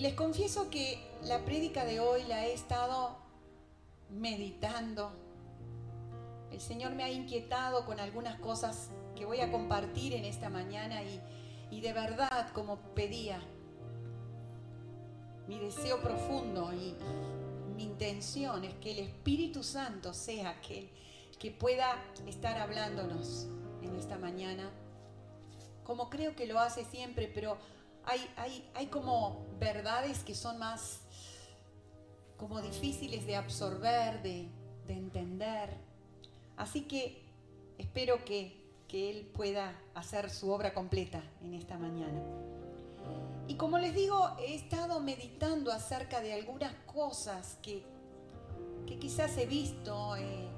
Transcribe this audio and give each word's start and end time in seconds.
Les 0.00 0.14
confieso 0.14 0.70
que 0.70 0.98
la 1.24 1.44
prédica 1.44 1.84
de 1.84 2.00
hoy 2.00 2.22
la 2.22 2.46
he 2.46 2.54
estado 2.54 3.18
meditando. 4.08 5.12
El 6.50 6.58
Señor 6.58 6.92
me 6.92 7.04
ha 7.04 7.10
inquietado 7.10 7.84
con 7.84 8.00
algunas 8.00 8.40
cosas 8.40 8.88
que 9.14 9.26
voy 9.26 9.40
a 9.40 9.52
compartir 9.52 10.14
en 10.14 10.24
esta 10.24 10.48
mañana 10.48 11.02
y, 11.02 11.20
y 11.70 11.82
de 11.82 11.92
verdad, 11.92 12.50
como 12.54 12.78
pedía, 12.94 13.42
mi 15.46 15.58
deseo 15.58 16.00
profundo 16.00 16.72
y 16.72 16.96
mi 17.76 17.82
intención 17.82 18.64
es 18.64 18.72
que 18.76 18.92
el 18.92 19.00
Espíritu 19.00 19.62
Santo 19.62 20.14
sea 20.14 20.48
aquel 20.48 20.88
que 21.38 21.50
pueda 21.50 22.02
estar 22.26 22.56
hablándonos 22.56 23.48
en 23.82 23.94
esta 23.96 24.16
mañana, 24.16 24.70
como 25.84 26.08
creo 26.08 26.34
que 26.34 26.46
lo 26.46 26.58
hace 26.58 26.86
siempre, 26.86 27.30
pero 27.34 27.58
hay, 28.04 28.30
hay, 28.36 28.70
hay 28.74 28.86
como 28.86 29.46
verdades 29.58 30.20
que 30.24 30.34
son 30.34 30.58
más 30.58 31.00
como 32.36 32.60
difíciles 32.62 33.26
de 33.26 33.36
absorber, 33.36 34.22
de, 34.22 34.48
de 34.86 34.94
entender. 34.94 35.76
Así 36.56 36.82
que 36.82 37.22
espero 37.78 38.24
que, 38.24 38.64
que 38.88 39.10
Él 39.10 39.26
pueda 39.26 39.78
hacer 39.94 40.30
su 40.30 40.50
obra 40.50 40.74
completa 40.74 41.22
en 41.42 41.54
esta 41.54 41.78
mañana. 41.78 42.22
Y 43.46 43.56
como 43.56 43.78
les 43.78 43.94
digo, 43.94 44.30
he 44.38 44.54
estado 44.54 45.00
meditando 45.00 45.72
acerca 45.72 46.20
de 46.20 46.32
algunas 46.34 46.72
cosas 46.86 47.58
que, 47.62 47.84
que 48.86 48.98
quizás 48.98 49.36
he 49.38 49.46
visto, 49.46 50.16
eh, 50.16 50.48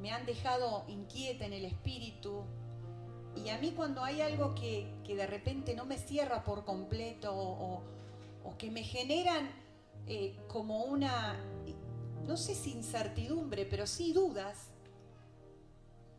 me 0.00 0.10
han 0.10 0.24
dejado 0.24 0.84
inquieta 0.88 1.44
en 1.44 1.52
el 1.52 1.64
espíritu. 1.64 2.44
Y 3.36 3.50
a 3.50 3.58
mí 3.58 3.72
cuando 3.72 4.02
hay 4.02 4.20
algo 4.20 4.54
que, 4.54 4.88
que 5.04 5.14
de 5.14 5.26
repente 5.26 5.74
no 5.74 5.84
me 5.84 5.98
cierra 5.98 6.42
por 6.42 6.64
completo 6.64 7.34
o, 7.34 7.82
o 8.44 8.56
que 8.56 8.70
me 8.70 8.82
generan 8.82 9.50
eh, 10.06 10.36
como 10.48 10.84
una, 10.84 11.36
no 12.26 12.36
sé 12.36 12.54
si 12.54 12.72
incertidumbre, 12.72 13.66
pero 13.66 13.86
sí 13.86 14.12
dudas, 14.12 14.68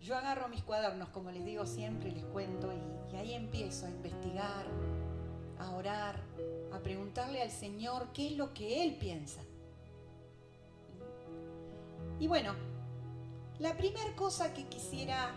yo 0.01 0.15
agarro 0.15 0.49
mis 0.49 0.61
cuadernos, 0.61 1.09
como 1.09 1.31
les 1.31 1.45
digo 1.45 1.65
siempre, 1.65 2.11
les 2.11 2.25
cuento, 2.25 2.71
y, 2.73 3.13
y 3.13 3.17
ahí 3.17 3.33
empiezo 3.33 3.85
a 3.85 3.89
investigar 3.89 4.65
a 5.59 5.71
orar, 5.71 6.21
a 6.73 6.79
preguntarle 6.79 7.41
al 7.41 7.49
Señor 7.49 8.09
qué 8.13 8.27
es 8.27 8.37
lo 8.37 8.53
que 8.53 8.83
Él 8.83 8.95
piensa. 8.97 9.41
Y 12.19 12.27
bueno, 12.27 12.53
la 13.59 13.75
primera 13.75 14.15
cosa 14.15 14.53
que 14.53 14.65
quisiera 14.67 15.33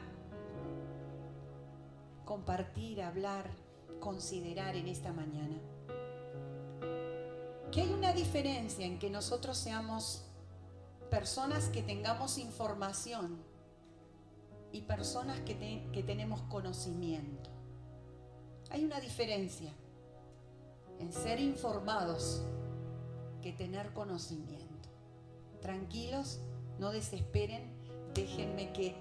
compartir, 2.30 3.02
hablar, 3.02 3.50
considerar 3.98 4.76
en 4.76 4.86
esta 4.86 5.12
mañana, 5.12 5.58
que 7.72 7.80
hay 7.80 7.92
una 7.92 8.12
diferencia 8.12 8.86
en 8.86 9.00
que 9.00 9.10
nosotros 9.10 9.58
seamos 9.58 10.22
personas 11.10 11.68
que 11.70 11.82
tengamos 11.82 12.38
información 12.38 13.36
y 14.70 14.82
personas 14.82 15.40
que, 15.40 15.88
que 15.92 16.04
tenemos 16.04 16.40
conocimiento. 16.42 17.50
Hay 18.70 18.84
una 18.84 19.00
diferencia 19.00 19.72
en 21.00 21.12
ser 21.12 21.40
informados 21.40 22.44
que 23.42 23.52
tener 23.52 23.92
conocimiento. 23.92 24.88
Tranquilos, 25.60 26.38
no 26.78 26.92
desesperen, 26.92 27.72
déjenme 28.14 28.72
que 28.72 28.94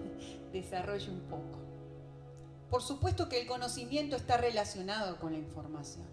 desarrolle 0.52 1.10
un 1.10 1.22
poco. 1.22 1.65
Por 2.70 2.82
supuesto 2.82 3.28
que 3.28 3.40
el 3.40 3.46
conocimiento 3.46 4.16
está 4.16 4.36
relacionado 4.36 5.18
con 5.18 5.32
la 5.32 5.38
información, 5.38 6.06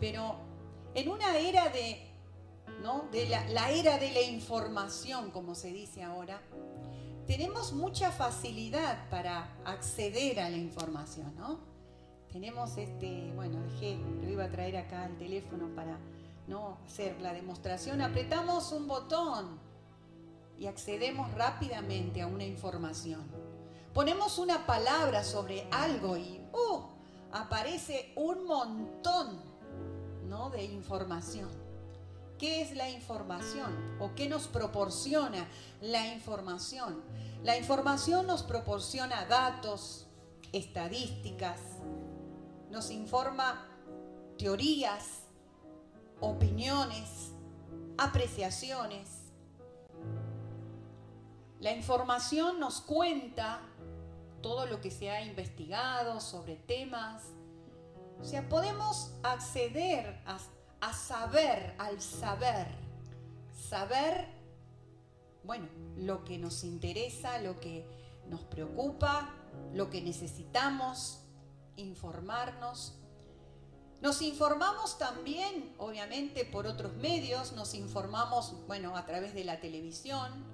pero 0.00 0.36
en 0.94 1.08
una 1.08 1.36
era 1.36 1.68
de, 1.68 2.10
¿no? 2.82 3.08
de 3.12 3.28
la, 3.28 3.70
era 3.70 3.98
de 3.98 4.12
la 4.12 4.22
información, 4.22 5.30
como 5.30 5.54
se 5.54 5.72
dice 5.72 6.02
ahora, 6.02 6.40
tenemos 7.26 7.72
mucha 7.72 8.10
facilidad 8.10 9.08
para 9.10 9.54
acceder 9.64 10.40
a 10.40 10.48
la 10.48 10.56
información, 10.56 11.34
¿no? 11.36 11.60
tenemos 12.32 12.76
este, 12.78 13.32
bueno, 13.34 13.62
dejé, 13.62 13.98
lo 14.22 14.28
iba 14.28 14.44
a 14.44 14.50
traer 14.50 14.76
acá 14.78 15.06
el 15.06 15.16
teléfono 15.18 15.68
para 15.74 15.98
no 16.46 16.78
hacer 16.86 17.20
la 17.20 17.34
demostración, 17.34 18.00
apretamos 18.00 18.72
un 18.72 18.88
botón 18.88 19.58
y 20.58 20.66
accedemos 20.66 21.32
rápidamente 21.34 22.22
a 22.22 22.26
una 22.26 22.44
información. 22.44 23.47
Ponemos 23.94 24.38
una 24.38 24.66
palabra 24.66 25.24
sobre 25.24 25.66
algo 25.70 26.16
y 26.16 26.40
¡uh! 26.52 26.82
aparece 27.32 28.12
un 28.16 28.44
montón 28.46 29.40
¿no? 30.28 30.50
de 30.50 30.64
información. 30.64 31.48
¿Qué 32.38 32.62
es 32.62 32.76
la 32.76 32.88
información? 32.88 33.96
¿O 33.98 34.14
qué 34.14 34.28
nos 34.28 34.46
proporciona 34.46 35.48
la 35.80 36.06
información? 36.14 37.02
La 37.42 37.56
información 37.56 38.26
nos 38.28 38.44
proporciona 38.44 39.24
datos, 39.24 40.06
estadísticas, 40.52 41.58
nos 42.70 42.90
informa 42.90 43.66
teorías, 44.38 45.22
opiniones, 46.20 47.32
apreciaciones. 47.96 49.08
La 51.58 51.72
información 51.72 52.60
nos 52.60 52.80
cuenta 52.80 53.60
todo 54.40 54.66
lo 54.66 54.80
que 54.80 54.90
se 54.90 55.10
ha 55.10 55.22
investigado 55.22 56.20
sobre 56.20 56.56
temas. 56.56 57.22
O 58.20 58.24
sea, 58.24 58.48
podemos 58.48 59.12
acceder 59.22 60.20
a, 60.80 60.92
saber, 60.92 61.74
al 61.78 62.00
saber. 62.00 62.66
Saber, 63.68 64.28
bueno, 65.44 65.68
lo 65.96 66.24
que 66.24 66.38
nos 66.38 66.64
interesa, 66.64 67.38
lo 67.38 67.58
que 67.60 67.86
nos 68.28 68.42
preocupa, 68.42 69.34
lo 69.74 69.90
que 69.90 70.00
necesitamos, 70.00 71.20
informarnos. 71.76 72.94
Nos 74.00 74.22
informamos 74.22 74.98
también, 74.98 75.74
obviamente, 75.78 76.44
por 76.44 76.66
otros 76.66 76.94
medios, 76.94 77.52
nos 77.52 77.74
informamos, 77.74 78.54
bueno, 78.66 78.96
a 78.96 79.04
través 79.04 79.34
de 79.34 79.44
la 79.44 79.60
televisión, 79.60 80.44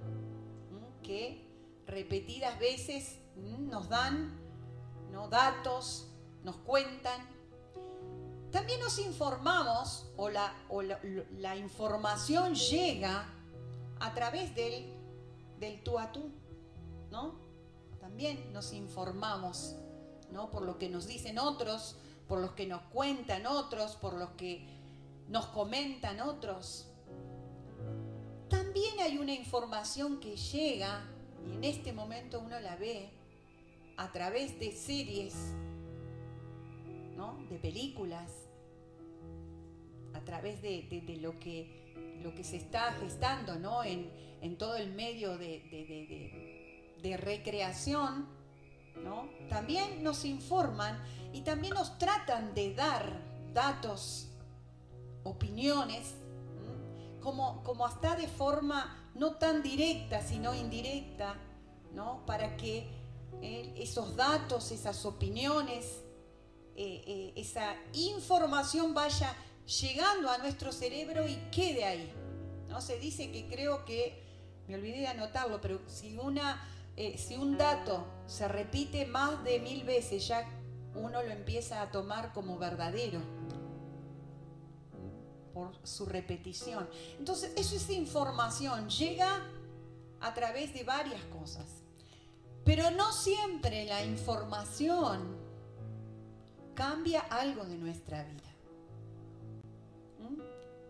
que 1.02 1.46
repetidas 1.86 2.58
veces 2.58 3.18
nos 3.36 3.88
dan 3.88 4.32
¿no? 5.10 5.28
datos, 5.28 6.08
nos 6.42 6.56
cuentan. 6.56 7.28
También 8.50 8.80
nos 8.80 8.98
informamos 8.98 10.06
o, 10.16 10.28
la, 10.28 10.54
o 10.68 10.82
la, 10.82 11.00
la, 11.38 11.56
información 11.56 12.54
llega 12.54 13.28
a 13.98 14.14
través 14.14 14.54
del, 14.54 14.92
del 15.58 15.82
tú 15.82 15.98
a 15.98 16.12
tú, 16.12 16.30
¿no? 17.10 17.34
También 18.00 18.52
nos 18.52 18.72
informamos 18.72 19.74
por 20.50 20.62
lo 20.62 20.78
que 20.78 20.88
nos 20.88 21.06
dicen 21.06 21.38
otros, 21.38 21.96
por 22.26 22.40
los 22.40 22.52
que 22.52 22.66
nos 22.66 22.82
cuentan 22.82 23.46
otros, 23.46 23.96
por 23.96 24.14
los 24.14 24.30
que 24.30 24.66
nos 25.28 25.46
comentan 25.46 26.20
otros. 26.20 26.86
También 28.48 28.98
hay 29.00 29.18
una 29.18 29.32
información 29.32 30.18
que 30.18 30.36
llega, 30.36 31.04
y 31.46 31.54
en 31.54 31.64
este 31.64 31.92
momento 31.92 32.40
uno 32.40 32.58
la 32.58 32.76
ve, 32.76 33.10
a 33.96 34.12
través 34.12 34.58
de 34.58 34.72
series, 34.72 35.34
¿no? 37.16 37.44
de 37.48 37.58
películas, 37.58 38.30
a 40.14 40.20
través 40.20 40.62
de, 40.62 41.02
de, 41.06 41.16
lo, 41.16 41.38
que, 41.38 42.20
lo 42.22 42.34
que 42.34 42.44
se 42.44 42.56
está 42.56 42.92
gestando 42.94 43.56
¿no? 43.58 43.84
en, 43.84 44.10
en 44.40 44.56
todo 44.56 44.76
el 44.76 44.92
medio 44.92 45.36
de, 45.38 46.96
de 47.02 47.16
recreación 47.16 48.26
¿no? 49.02 49.28
También 49.48 50.02
nos 50.02 50.24
informan 50.24 50.98
y 51.32 51.40
también 51.40 51.74
nos 51.74 51.98
tratan 51.98 52.54
de 52.54 52.74
dar 52.74 53.20
datos, 53.52 54.28
opiniones, 55.22 56.14
como, 57.20 57.62
como 57.62 57.86
hasta 57.86 58.14
de 58.16 58.28
forma 58.28 59.10
no 59.14 59.36
tan 59.36 59.62
directa, 59.62 60.20
sino 60.22 60.54
indirecta, 60.54 61.36
¿no? 61.94 62.24
Para 62.26 62.56
que 62.56 62.88
eh, 63.42 63.74
esos 63.76 64.16
datos, 64.16 64.70
esas 64.70 65.04
opiniones, 65.04 66.00
eh, 66.76 67.02
eh, 67.06 67.32
esa 67.36 67.76
información 67.92 68.94
vaya 68.94 69.34
llegando 69.80 70.30
a 70.30 70.38
nuestro 70.38 70.72
cerebro 70.72 71.26
y 71.28 71.36
quede 71.50 71.84
ahí. 71.84 72.12
¿no? 72.68 72.80
Se 72.80 72.98
dice 72.98 73.30
que 73.30 73.46
creo 73.46 73.84
que, 73.84 74.22
me 74.66 74.76
olvidé 74.76 75.00
de 75.00 75.08
anotarlo, 75.08 75.60
pero 75.60 75.80
si 75.88 76.16
una 76.16 76.70
si 77.18 77.34
un 77.34 77.58
dato 77.58 78.06
se 78.26 78.46
repite 78.46 79.04
más 79.04 79.42
de 79.42 79.58
mil 79.58 79.82
veces, 79.82 80.28
ya 80.28 80.48
uno 80.94 81.22
lo 81.24 81.30
empieza 81.32 81.82
a 81.82 81.90
tomar 81.90 82.32
como 82.32 82.56
verdadero 82.56 83.20
por 85.52 85.72
su 85.86 86.06
repetición. 86.06 86.88
Entonces, 87.18 87.52
eso 87.56 87.76
es 87.76 87.90
información, 87.90 88.88
llega 88.88 89.42
a 90.20 90.34
través 90.34 90.72
de 90.74 90.84
varias 90.84 91.22
cosas. 91.26 91.83
Pero 92.64 92.90
no 92.90 93.12
siempre 93.12 93.84
la 93.84 94.04
información 94.04 95.36
cambia 96.74 97.20
algo 97.20 97.64
de 97.64 97.76
nuestra 97.76 98.24
vida. 98.24 98.40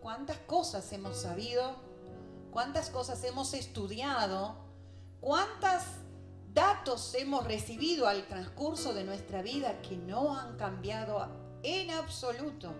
cuántas 0.01 0.37
cosas 0.41 0.93
hemos 0.93 1.17
sabido, 1.17 1.75
cuántas 2.51 2.91
cosas 2.91 3.23
hemos 3.23 3.55
estudiado, 3.55 4.55
cuántos 5.19 5.81
datos 6.53 7.15
hemos 7.15 7.43
recibido 7.43 8.07
al 8.07 8.27
transcurso 8.27 8.93
de 8.93 9.03
nuestra 9.03 9.41
vida 9.41 9.81
que 9.81 9.97
no 9.97 10.37
han 10.37 10.57
cambiado 10.57 11.27
en 11.63 11.89
absoluto 11.89 12.71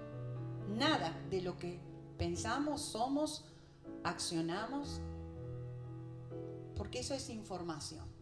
nada 0.69 1.19
de 1.31 1.41
lo 1.41 1.57
que 1.57 1.80
pensamos, 2.18 2.81
somos, 2.81 3.44
accionamos, 4.03 5.01
porque 6.75 7.00
eso 7.00 7.15
es 7.15 7.30
información. 7.30 8.14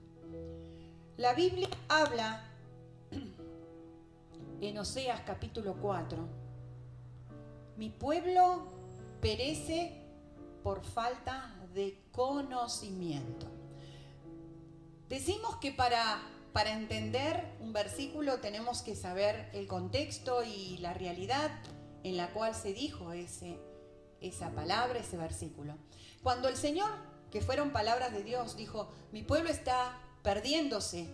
La 1.18 1.36
Biblia 1.36 1.70
habla 1.90 2.42
en 4.62 4.78
Oseas 4.80 5.22
capítulo 5.22 5.76
4, 5.80 6.18
mi 7.78 7.92
pueblo 7.92 8.64
perece 9.22 10.02
por 10.64 10.84
falta 10.84 11.54
de 11.76 12.02
conocimiento. 12.12 13.46
Decimos 15.08 15.58
que 15.58 15.72
para, 15.72 16.20
para 16.52 16.74
entender 16.74 17.58
un 17.60 17.74
versículo 17.74 18.40
tenemos 18.40 18.82
que 18.82 18.96
saber 18.96 19.52
el 19.54 19.68
contexto 19.68 20.44
y 20.44 20.80
la 20.80 20.96
realidad 20.96 21.52
en 22.04 22.18
la 22.18 22.34
cual 22.34 22.56
se 22.56 22.74
dijo 22.74 23.14
ese, 23.14 23.60
esa 24.20 24.50
palabra, 24.50 24.98
ese 24.98 25.18
versículo. 25.18 25.76
Cuando 26.24 26.48
el 26.48 26.58
Señor, 26.58 26.90
que 27.30 27.42
fueron 27.42 27.72
palabras 27.72 28.14
de 28.14 28.24
Dios, 28.24 28.58
dijo, 28.58 28.90
mi 29.12 29.22
pueblo 29.22 29.52
está 29.52 30.00
perdiéndose, 30.24 31.08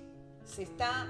se 0.46 0.64
está, 0.64 1.08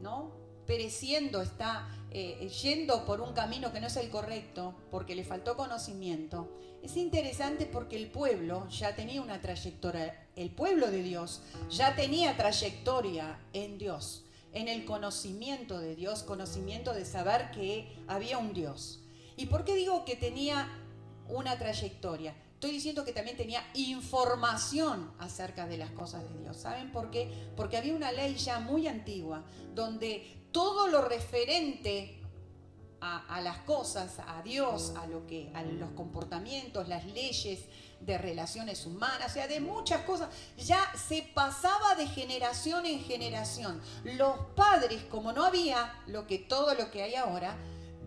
¿no? 0.00 0.32
pereciendo, 0.66 1.42
está 1.42 1.88
eh, 2.10 2.48
yendo 2.62 3.04
por 3.04 3.20
un 3.20 3.34
camino 3.34 3.72
que 3.72 3.80
no 3.80 3.86
es 3.86 3.96
el 3.96 4.08
correcto, 4.10 4.74
porque 4.90 5.14
le 5.14 5.24
faltó 5.24 5.56
conocimiento, 5.56 6.48
es 6.82 6.96
interesante 6.96 7.66
porque 7.66 7.96
el 7.96 8.10
pueblo 8.10 8.68
ya 8.68 8.94
tenía 8.94 9.22
una 9.22 9.40
trayectoria, 9.40 10.26
el 10.36 10.50
pueblo 10.50 10.90
de 10.90 11.02
Dios 11.02 11.42
ya 11.70 11.96
tenía 11.96 12.36
trayectoria 12.36 13.38
en 13.52 13.78
Dios, 13.78 14.24
en 14.52 14.68
el 14.68 14.84
conocimiento 14.84 15.78
de 15.78 15.96
Dios, 15.96 16.22
conocimiento 16.22 16.92
de 16.92 17.04
saber 17.04 17.50
que 17.50 17.90
había 18.06 18.38
un 18.38 18.52
Dios. 18.54 19.00
¿Y 19.36 19.46
por 19.46 19.64
qué 19.64 19.74
digo 19.74 20.04
que 20.04 20.14
tenía 20.14 20.68
una 21.28 21.58
trayectoria? 21.58 22.34
Estoy 22.64 22.76
diciendo 22.76 23.04
que 23.04 23.12
también 23.12 23.36
tenía 23.36 23.62
información 23.74 25.12
acerca 25.18 25.66
de 25.66 25.76
las 25.76 25.90
cosas 25.90 26.24
de 26.32 26.38
Dios. 26.38 26.56
¿Saben 26.56 26.92
por 26.92 27.10
qué? 27.10 27.30
Porque 27.56 27.76
había 27.76 27.94
una 27.94 28.10
ley 28.10 28.36
ya 28.36 28.58
muy 28.58 28.88
antigua 28.88 29.44
donde 29.74 30.46
todo 30.50 30.88
lo 30.88 31.02
referente 31.02 32.22
a, 33.02 33.42
las 33.42 33.58
cosas, 33.58 34.18
a 34.26 34.40
Dios, 34.40 34.94
a 34.96 35.06
lo 35.06 35.26
que, 35.26 35.52
a 35.52 35.62
los 35.62 35.90
comportamientos, 35.90 36.88
las 36.88 37.04
leyes 37.04 37.66
de 38.00 38.16
relaciones 38.16 38.86
humanas, 38.86 39.32
o 39.32 39.34
sea, 39.34 39.46
de 39.46 39.60
muchas 39.60 40.00
cosas, 40.06 40.30
ya 40.56 40.90
se 40.96 41.20
pasaba 41.20 41.96
de 41.96 42.06
generación 42.06 42.86
en 42.86 43.00
generación. 43.00 43.78
Los 44.04 44.38
padres, 44.56 45.04
como 45.10 45.34
no 45.34 45.44
había 45.44 46.02
lo 46.06 46.26
que 46.26 46.38
todo 46.38 46.72
lo 46.72 46.90
que 46.90 47.02
hay 47.02 47.14
ahora, 47.14 47.58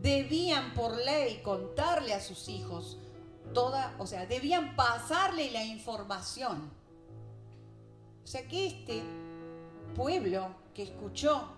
debían 0.02 0.74
por 0.74 0.98
ley 0.98 1.42
contarle 1.44 2.16
a 2.16 2.20
sus 2.20 2.50
hijos 2.50 2.98
toda, 3.58 3.96
o 3.98 4.06
sea, 4.06 4.28
debían 4.28 4.76
pasarle 4.76 5.50
la 5.50 5.64
información. 5.64 6.70
O 8.24 8.28
sea 8.28 8.48
que 8.48 8.68
este 8.68 9.02
pueblo 9.96 10.54
que 10.76 10.84
escuchó 10.84 11.54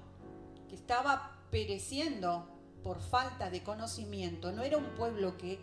que 0.70 0.76
estaba 0.76 1.36
pereciendo 1.52 2.48
por 2.86 3.02
falta 3.02 3.50
de 3.50 3.64
conocimiento, 3.64 4.54
no 4.54 4.64
era 4.64 4.78
un 4.78 4.96
pueblo 4.96 5.38
que 5.38 5.60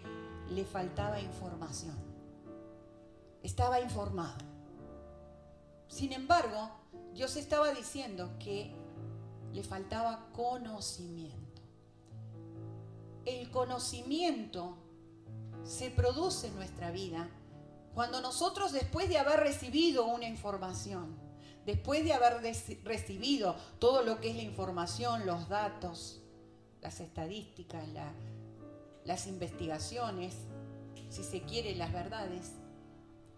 le 0.51 0.67
faltaba 0.67 1.21
información. 1.21 1.97
Estaba 3.43 3.81
informado. 3.81 4.45
Sin 5.89 6.13
embargo, 6.13 6.71
Dios 7.15 7.37
estaba 7.37 7.71
diciendo 7.71 8.31
que 8.39 8.75
le 9.55 9.63
faltaba 9.63 10.27
conocimiento 10.35 11.47
el 13.27 13.51
conocimiento 13.51 14.77
se 15.67 15.91
produce 15.91 16.49
en 16.49 16.57
nuestra 16.57 16.91
vida 16.91 17.29
cuando 17.95 18.21
nosotros 18.21 18.73
después 18.73 19.09
de 19.09 19.19
haber 19.19 19.41
recibido 19.41 20.07
una 20.07 20.29
información, 20.29 21.17
después 21.65 22.05
de 22.05 22.13
haber 22.13 22.43
recibido 22.85 23.57
todo 23.79 24.03
lo 24.03 24.21
que 24.21 24.31
es 24.31 24.37
la 24.37 24.43
información, 24.43 25.27
los 25.27 25.49
datos, 25.49 26.21
las 26.83 27.01
estadísticas, 27.01 27.85
las 29.05 29.27
investigaciones, 29.27 30.35
si 31.09 31.25
se 31.25 31.43
quiere, 31.43 31.75
las 31.75 31.93
verdades, 31.93 32.53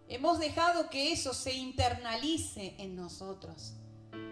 hemos 0.09 0.39
dejado 0.39 0.91
que 0.91 1.13
eso 1.13 1.33
se 1.33 1.55
internalice 1.55 2.75
en 2.79 2.97
nosotros, 2.97 3.75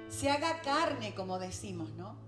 se 0.09 0.29
haga 0.29 0.61
carne, 0.63 1.15
como 1.15 1.39
decimos, 1.39 1.91
¿no? 1.91 2.27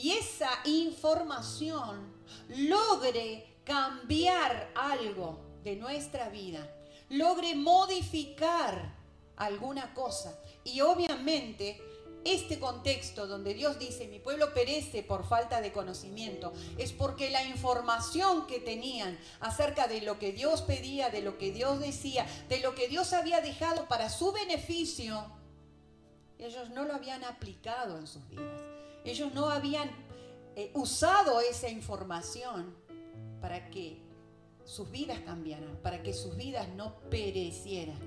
y 0.00 0.12
esa 0.12 0.48
información 0.64 2.12
logre 2.56 3.47
cambiar 3.68 4.72
algo 4.74 5.38
de 5.62 5.76
nuestra 5.76 6.30
vida, 6.30 6.66
logre 7.10 7.54
modificar 7.54 8.96
alguna 9.36 9.92
cosa. 9.92 10.40
Y 10.64 10.80
obviamente 10.80 11.80
este 12.24 12.58
contexto 12.58 13.26
donde 13.26 13.52
Dios 13.54 13.78
dice, 13.78 14.08
mi 14.08 14.18
pueblo 14.18 14.54
perece 14.54 15.02
por 15.02 15.28
falta 15.28 15.60
de 15.60 15.72
conocimiento, 15.72 16.52
es 16.78 16.92
porque 16.92 17.30
la 17.30 17.44
información 17.44 18.46
que 18.46 18.58
tenían 18.58 19.18
acerca 19.40 19.86
de 19.86 20.00
lo 20.00 20.18
que 20.18 20.32
Dios 20.32 20.62
pedía, 20.62 21.10
de 21.10 21.20
lo 21.20 21.36
que 21.36 21.52
Dios 21.52 21.78
decía, 21.78 22.26
de 22.48 22.60
lo 22.60 22.74
que 22.74 22.88
Dios 22.88 23.12
había 23.12 23.40
dejado 23.40 23.86
para 23.86 24.08
su 24.08 24.32
beneficio, 24.32 25.30
ellos 26.38 26.70
no 26.70 26.84
lo 26.84 26.94
habían 26.94 27.22
aplicado 27.24 27.98
en 27.98 28.06
sus 28.06 28.26
vidas. 28.28 28.62
Ellos 29.04 29.32
no 29.34 29.50
habían 29.50 29.90
eh, 30.56 30.70
usado 30.74 31.40
esa 31.40 31.68
información 31.68 32.74
para 33.40 33.70
que 33.70 33.98
sus 34.64 34.90
vidas 34.90 35.20
cambiaran, 35.20 35.78
para 35.82 36.02
que 36.02 36.12
sus 36.12 36.36
vidas 36.36 36.68
no 36.76 36.94
perecieran. 37.10 37.98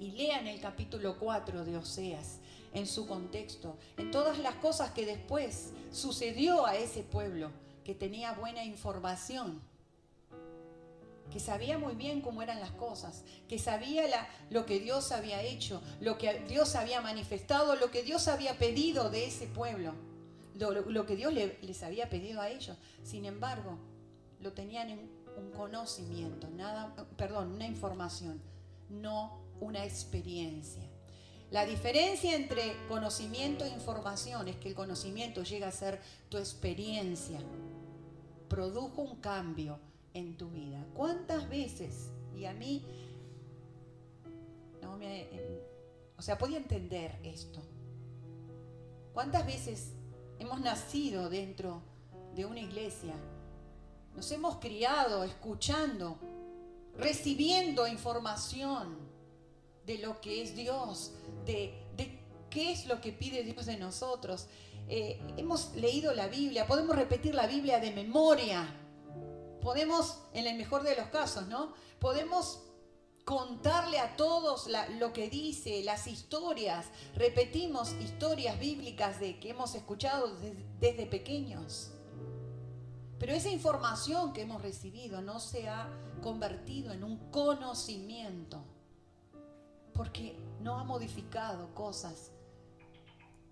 Y 0.00 0.12
lean 0.12 0.46
el 0.46 0.60
capítulo 0.60 1.18
4 1.18 1.64
de 1.64 1.76
Oseas 1.76 2.38
en 2.72 2.86
su 2.86 3.06
contexto, 3.06 3.76
en 3.96 4.10
todas 4.10 4.38
las 4.38 4.54
cosas 4.56 4.90
que 4.92 5.06
después 5.06 5.70
sucedió 5.90 6.66
a 6.66 6.76
ese 6.76 7.02
pueblo 7.02 7.50
que 7.84 7.94
tenía 7.94 8.32
buena 8.32 8.64
información, 8.64 9.60
que 11.32 11.40
sabía 11.40 11.78
muy 11.78 11.94
bien 11.94 12.20
cómo 12.20 12.42
eran 12.42 12.60
las 12.60 12.70
cosas, 12.72 13.22
que 13.48 13.58
sabía 13.58 14.28
lo 14.50 14.66
que 14.66 14.80
Dios 14.80 15.12
había 15.12 15.42
hecho, 15.42 15.82
lo 16.00 16.18
que 16.18 16.40
Dios 16.48 16.74
había 16.74 17.00
manifestado, 17.00 17.76
lo 17.76 17.90
que 17.90 18.02
Dios 18.02 18.28
había 18.28 18.58
pedido 18.58 19.10
de 19.10 19.26
ese 19.26 19.46
pueblo, 19.46 19.94
lo, 20.58 21.06
que 21.06 21.16
Dios 21.16 21.32
les 21.32 21.82
había 21.82 22.10
pedido 22.10 22.40
a 22.40 22.50
ellos. 22.50 22.76
Sin 23.02 23.24
embargo, 23.24 23.78
lo 24.40 24.52
tenían 24.52 24.90
en 24.90 25.10
un 25.36 25.50
conocimiento, 25.52 26.48
nada, 26.50 26.94
perdón, 27.16 27.52
una 27.52 27.66
información, 27.66 28.40
no 28.88 29.38
una 29.60 29.84
experiencia. 29.84 30.82
La 31.50 31.64
diferencia 31.64 32.36
entre 32.36 32.74
conocimiento 32.88 33.64
e 33.64 33.68
información 33.68 34.48
es 34.48 34.56
que 34.56 34.68
el 34.68 34.74
conocimiento 34.74 35.42
llega 35.42 35.68
a 35.68 35.72
ser 35.72 36.00
tu 36.28 36.36
experiencia. 36.36 37.38
Produjo 38.48 39.02
un 39.02 39.16
cambio 39.16 39.78
en 40.12 40.36
tu 40.36 40.50
vida. 40.50 40.84
¿Cuántas 40.94 41.48
veces? 41.48 42.10
Y 42.36 42.44
a 42.44 42.52
mí, 42.52 42.84
no 44.82 44.98
me, 44.98 45.22
eh, 45.22 45.62
o 46.18 46.22
sea, 46.22 46.36
podía 46.36 46.58
entender 46.58 47.18
esto. 47.22 47.62
¿Cuántas 49.14 49.46
veces 49.46 49.92
hemos 50.38 50.60
nacido 50.60 51.28
dentro 51.28 51.82
de 52.34 52.44
una 52.44 52.60
iglesia? 52.60 53.14
Nos 54.14 54.30
hemos 54.32 54.56
criado 54.56 55.24
escuchando, 55.24 56.18
recibiendo 56.96 57.86
información 57.86 58.96
de 59.86 59.98
lo 59.98 60.20
que 60.20 60.42
es 60.42 60.54
Dios, 60.54 61.12
de, 61.44 61.72
qué 62.50 62.72
es 62.72 62.86
lo 62.86 63.00
que 63.00 63.12
pide 63.12 63.42
Dios 63.42 63.66
de 63.66 63.76
nosotros. 63.76 64.46
Eh, 64.88 65.20
hemos 65.36 65.74
leído 65.74 66.14
la 66.14 66.28
Biblia, 66.28 66.66
podemos 66.66 66.96
repetir 66.96 67.34
la 67.34 67.46
Biblia 67.46 67.78
de 67.78 67.90
memoria, 67.90 68.66
podemos, 69.60 70.18
en 70.32 70.46
el 70.46 70.56
mejor 70.56 70.82
de 70.82 70.96
los 70.96 71.08
casos, 71.08 71.46
¿no? 71.46 71.74
Podemos 71.98 72.60
contarle 73.28 73.98
a 73.98 74.16
todos 74.16 74.70
lo 74.98 75.12
que 75.12 75.28
dice, 75.28 75.82
las 75.84 76.06
historias, 76.06 76.86
repetimos 77.14 77.92
historias 78.00 78.58
bíblicas 78.58 79.20
de 79.20 79.38
que 79.38 79.50
hemos 79.50 79.74
escuchado 79.74 80.34
desde, 80.80 81.04
pequeños. 81.04 81.90
Pero 83.18 83.34
esa 83.34 83.50
información 83.50 84.32
que 84.32 84.40
hemos 84.40 84.62
recibido 84.62 85.20
no 85.20 85.40
se 85.40 85.68
ha 85.68 85.90
convertido 86.22 86.94
en 86.94 87.04
un 87.04 87.18
conocimiento, 87.30 88.64
porque 89.92 90.34
no 90.62 90.78
ha 90.78 90.84
modificado 90.84 91.74
cosas 91.74 92.30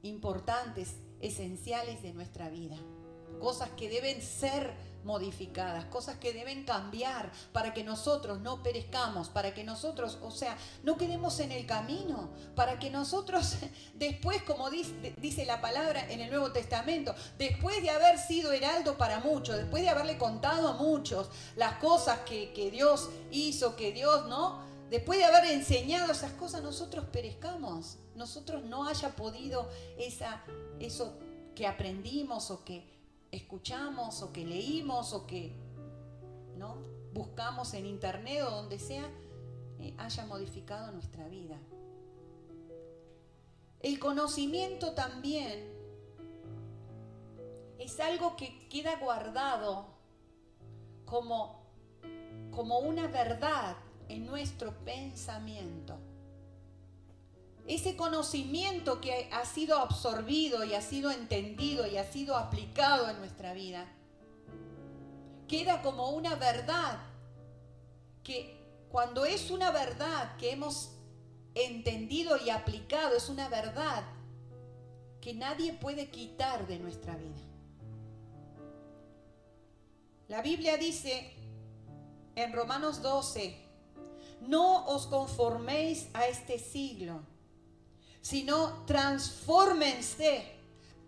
importantes, 0.01 0.97
esenciales 1.21 2.03
de 2.03 2.15
nuestra 2.15 2.49
vida, 2.49 2.79
cosas 3.41 3.69
que 3.77 3.91
deben 3.91 4.23
ser 4.23 4.73
modificadas, 5.07 5.87
cosas 5.87 6.19
que 6.19 6.33
deben 6.33 6.65
cambiar 6.65 7.31
para 7.53 7.73
que 7.73 7.85
nosotros 7.85 8.41
no 8.41 8.63
perezcamos, 8.63 9.29
para 9.31 9.55
que 9.55 9.65
nosotros, 9.65 10.19
o 10.21 10.31
sea, 10.31 10.59
no 10.83 10.99
quedemos 10.99 11.41
en 11.41 11.53
el 11.53 11.65
camino, 11.65 12.29
para 12.55 12.79
que 12.79 12.91
nosotros 12.91 13.55
después, 13.95 14.43
como 14.43 14.69
dice, 14.69 15.47
la 15.47 15.61
palabra 15.61 16.11
en 16.11 16.21
el 16.21 16.29
Nuevo 16.29 16.53
Testamento, 16.53 17.15
después 17.39 17.81
de 17.83 17.91
haber 17.91 18.19
sido 18.19 18.53
heraldo 18.53 18.99
para 18.99 19.21
muchos, 19.21 19.57
después 19.57 19.83
de 19.83 19.89
haberle 19.89 20.19
contado 20.19 20.69
a 20.69 20.73
muchos 20.75 21.31
las 21.55 21.79
cosas 21.79 22.21
que, 22.21 22.53
que 22.53 22.71
Dios 22.71 23.09
hizo, 23.31 23.77
que 23.77 23.93
Dios, 23.93 24.27
¿no? 24.27 24.61
Después 24.91 25.19
de 25.19 25.25
haber 25.25 25.47
enseñado 25.47 26.13
esas 26.13 26.33
cosas, 26.33 26.63
nosotros 26.63 27.05
perezcamos, 27.13 27.97
nosotros 28.15 28.65
no 28.65 28.87
haya 28.87 29.11
podido 29.11 29.69
esa, 29.99 30.43
eso 30.79 31.15
que 31.55 31.67
aprendimos 31.67 32.51
o 32.51 32.65
que 32.65 32.96
escuchamos 33.31 34.23
o 34.23 34.33
que 34.33 34.45
leímos 34.45 35.13
o 35.13 35.27
que 35.27 35.53
¿no? 36.57 36.77
buscamos 37.13 37.73
en 37.75 37.87
internet 37.87 38.43
o 38.47 38.51
donde 38.51 38.79
sea, 38.79 39.11
eh, 39.81 39.95
haya 39.99 40.27
modificado 40.27 40.93
nuestra 40.93 41.27
vida. 41.29 41.59
El 43.81 43.99
conocimiento 43.99 44.93
también 44.93 45.73
es 47.79 48.01
algo 48.01 48.37
que 48.37 48.69
queda 48.69 48.97
guardado 48.99 49.87
como, 51.05 51.63
como 52.51 52.81
una 52.81 53.07
verdad 53.07 53.77
en 54.09 54.27
nuestro 54.27 54.73
pensamiento 54.85 55.99
ese 57.67 57.97
conocimiento 57.97 59.01
que 59.01 59.29
ha 59.33 59.45
sido 59.45 59.79
absorbido 59.79 60.65
y 60.65 60.75
ha 60.75 60.81
sido 60.81 61.11
entendido 61.11 61.87
y 61.87 61.97
ha 61.97 62.05
sido 62.05 62.37
aplicado 62.37 63.09
en 63.11 63.19
nuestra 63.19 63.55
vida, 63.55 63.93
queda 65.49 65.83
como 65.83 66.11
una 66.11 66.37
verdad 66.37 66.99
que 68.23 68.57
cuando 68.89 69.25
es 69.25 69.51
una 69.51 69.73
verdad 69.73 70.37
que 70.37 70.53
hemos 70.53 70.93
entendido 71.55 72.37
y 72.37 72.51
aplicado, 72.51 73.17
es 73.17 73.29
una 73.29 73.49
verdad 73.49 74.05
que 75.21 75.35
nadie 75.35 75.73
puede 75.73 76.11
quitar 76.11 76.67
de 76.69 76.79
nuestra 76.79 77.17
vida. 77.17 77.41
La 80.29 80.43
Biblia 80.43 80.77
dice 80.77 81.33
en 82.37 82.53
Romanos 82.53 83.03
12, 83.03 83.57
no 84.43 84.87
os 84.87 85.07
conforméis 85.07 86.09
a 86.15 86.27
este 86.27 86.59
siglo 86.59 87.23
sino 88.27 88.85
transfórmense 88.87 90.59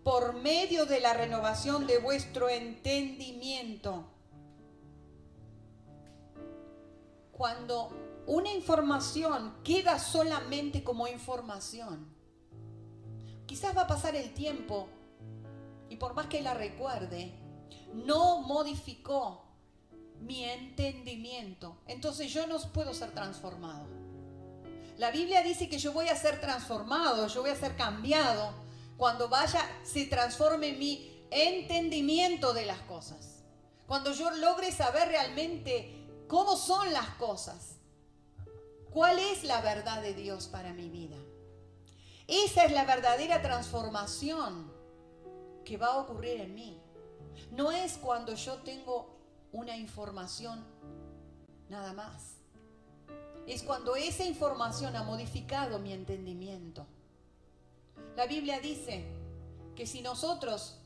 por 0.05 0.35
medio 0.35 0.85
de 0.85 1.01
la 1.01 1.13
renovación 1.13 1.85
de 1.85 1.97
vuestro 1.97 2.47
entendimiento. 2.47 4.05
Cuando 7.33 7.89
una 8.25 8.53
información 8.53 9.53
queda 9.65 9.99
solamente 9.99 10.81
como 10.81 11.09
información, 11.09 12.07
quizás 13.45 13.75
va 13.75 13.81
a 13.81 13.87
pasar 13.87 14.15
el 14.15 14.33
tiempo 14.33 14.87
y 15.89 15.97
por 15.97 16.13
más 16.13 16.27
que 16.27 16.41
la 16.41 16.53
recuerde, 16.53 17.33
no 17.95 18.43
modificó 18.43 19.43
mi 20.21 20.45
entendimiento. 20.45 21.79
Entonces 21.85 22.31
yo 22.31 22.47
no 22.47 22.57
puedo 22.71 22.93
ser 22.93 23.11
transformado. 23.11 23.98
La 24.99 25.11
Biblia 25.11 25.41
dice 25.41 25.69
que 25.69 25.79
yo 25.79 25.93
voy 25.93 26.09
a 26.09 26.15
ser 26.17 26.41
transformado, 26.41 27.25
yo 27.27 27.39
voy 27.39 27.51
a 27.51 27.55
ser 27.55 27.77
cambiado 27.77 28.51
cuando 28.97 29.29
vaya, 29.29 29.61
se 29.81 30.05
transforme 30.07 30.73
mi 30.73 31.23
entendimiento 31.31 32.53
de 32.53 32.65
las 32.65 32.79
cosas. 32.79 33.45
Cuando 33.87 34.11
yo 34.11 34.29
logre 34.31 34.73
saber 34.73 35.07
realmente 35.07 36.05
cómo 36.27 36.57
son 36.57 36.91
las 36.91 37.07
cosas. 37.11 37.77
¿Cuál 38.91 39.19
es 39.19 39.45
la 39.45 39.61
verdad 39.61 40.01
de 40.01 40.13
Dios 40.13 40.47
para 40.47 40.73
mi 40.73 40.89
vida? 40.89 41.15
Esa 42.27 42.65
es 42.65 42.73
la 42.73 42.83
verdadera 42.83 43.41
transformación 43.41 44.69
que 45.63 45.77
va 45.77 45.93
a 45.93 45.99
ocurrir 45.99 46.41
en 46.41 46.53
mí. 46.53 46.77
No 47.51 47.71
es 47.71 47.97
cuando 47.97 48.35
yo 48.35 48.55
tengo 48.63 49.17
una 49.53 49.77
información 49.77 50.61
nada 51.69 51.93
más 51.93 52.38
es 53.49 53.63
cuando 53.63 53.95
esa 53.95 54.23
información 54.23 54.95
ha 54.95 55.01
modificado 55.01 55.79
mi 55.79 55.91
entendimiento. 55.91 56.85
La 58.15 58.27
Biblia 58.27 58.59
dice 58.59 59.07
que 59.75 59.87
si 59.87 60.01
nosotros 60.01 60.77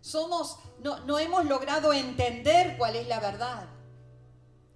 somos, 0.00 0.58
no, 0.80 1.18
hemos 1.20 1.44
logrado 1.44 1.92
entender 1.92 2.76
cuál 2.76 2.96
es 2.96 3.06
la 3.06 3.20
verdad, 3.20 3.68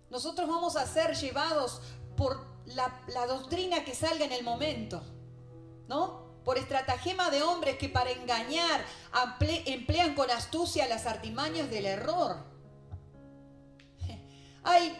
nosotros 0.08 0.48
vamos 0.48 0.76
a 0.76 0.86
ser 0.86 1.16
llevados 1.16 1.82
por 2.16 2.46
la, 2.66 3.02
la 3.08 3.26
doctrina 3.26 3.84
que 3.84 3.94
salga 3.94 4.24
en 4.24 4.32
el 4.32 4.44
momento, 4.44 5.02
¿no? 5.88 6.30
Por 6.44 6.58
estratagema 6.58 7.28
de 7.30 7.42
hombres 7.42 7.76
que 7.76 7.88
para 7.88 8.12
engañar 8.12 8.84
emplean 9.66 10.14
con 10.14 10.30
astucia 10.30 10.86
las 10.86 11.06
artimañas 11.06 11.70
del 11.70 11.86
error. 11.86 12.36
Hay 14.62 14.96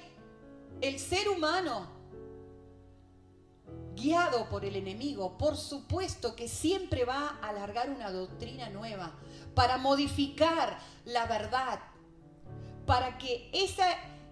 el 0.80 0.98
ser 0.98 1.28
humano 1.28 1.99
guiado 3.94 4.48
por 4.48 4.64
el 4.64 4.76
enemigo, 4.76 5.36
por 5.36 5.56
supuesto 5.56 6.34
que 6.36 6.48
siempre 6.48 7.04
va 7.04 7.38
a 7.42 7.48
alargar 7.48 7.90
una 7.90 8.10
doctrina 8.10 8.68
nueva 8.70 9.12
para 9.54 9.78
modificar 9.78 10.78
la 11.04 11.26
verdad, 11.26 11.80
para 12.86 13.18
que 13.18 13.50
esa, 13.52 13.86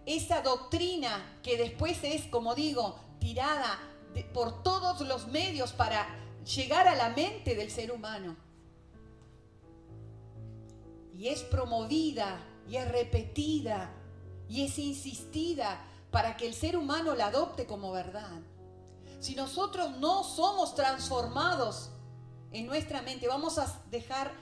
esa 0.07 0.43
doctrina 0.43 1.39
que 1.43 1.57
después 1.57 1.99
es, 2.03 2.27
como 2.27 2.55
digo, 2.55 2.99
tirada 3.19 3.79
por 4.33 4.63
todos 4.63 5.01
los 5.03 5.29
medios 5.29 5.73
para 5.73 6.07
llegar 6.45 6.89
a 6.89 6.97
la 6.97 7.11
mente 7.11 7.55
del 7.55 7.71
ser 7.71 7.93
humano, 7.93 8.37
y 11.15 11.29
es 11.29 11.43
promovida, 11.43 12.41
y 12.69 12.77
es 12.77 12.89
repetida, 12.91 13.93
y 14.49 14.65
es 14.65 14.79
insistida 14.79 15.85
para 16.11 16.37
que 16.37 16.47
el 16.47 16.55
ser 16.55 16.77
humano 16.77 17.15
la 17.15 17.27
adopte 17.27 17.67
como 17.67 17.93
verdad 17.93 18.41
si 19.21 19.35
nosotros 19.35 19.99
no 19.99 20.23
somos 20.25 20.75
transformados 20.75 21.91
en 22.53 22.67
nuestra 22.67 23.03
mente, 23.03 23.29
vamos 23.29 23.59
a 23.59 23.83
dejar 23.91 24.33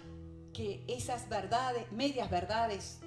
que 0.52 0.85
esas 0.88 1.28
verdades, 1.28 1.90
medias 1.92 2.30
verdades, 2.30 3.00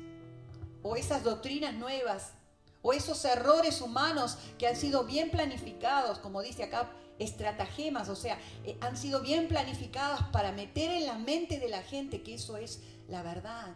o 0.82 0.96
esas 0.96 1.24
doctrinas 1.24 1.74
nuevas, 1.74 2.34
o 2.82 2.94
esos 2.94 3.24
errores 3.26 3.82
humanos 3.82 4.38
que 4.58 4.68
han 4.68 4.76
sido 4.76 5.04
bien 5.04 5.30
planificados, 5.30 6.20
como 6.20 6.42
dice 6.42 6.64
acá, 6.64 6.92
estratagemas, 7.20 8.08
o 8.08 8.16
sea, 8.16 8.40
eh, 8.64 8.78
han 8.82 8.96
sido 8.96 9.22
bien 9.22 9.48
planificadas 9.48 10.24
para 10.32 10.52
meter 10.54 10.92
en 10.92 11.06
la 11.06 11.16
mente 11.16 11.60
de 11.60 11.68
la 11.68 11.84
gente 11.84 12.24
que 12.24 12.36
eso 12.36 12.58
es 12.58 12.82
la 13.10 13.22
verdad. 13.24 13.76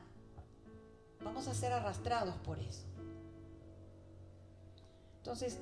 Vamos 1.22 1.48
a 1.48 1.54
ser 1.54 1.74
arrastrados 1.74 2.36
por 2.38 2.60
eso. 2.60 2.84
Entonces, 5.18 5.60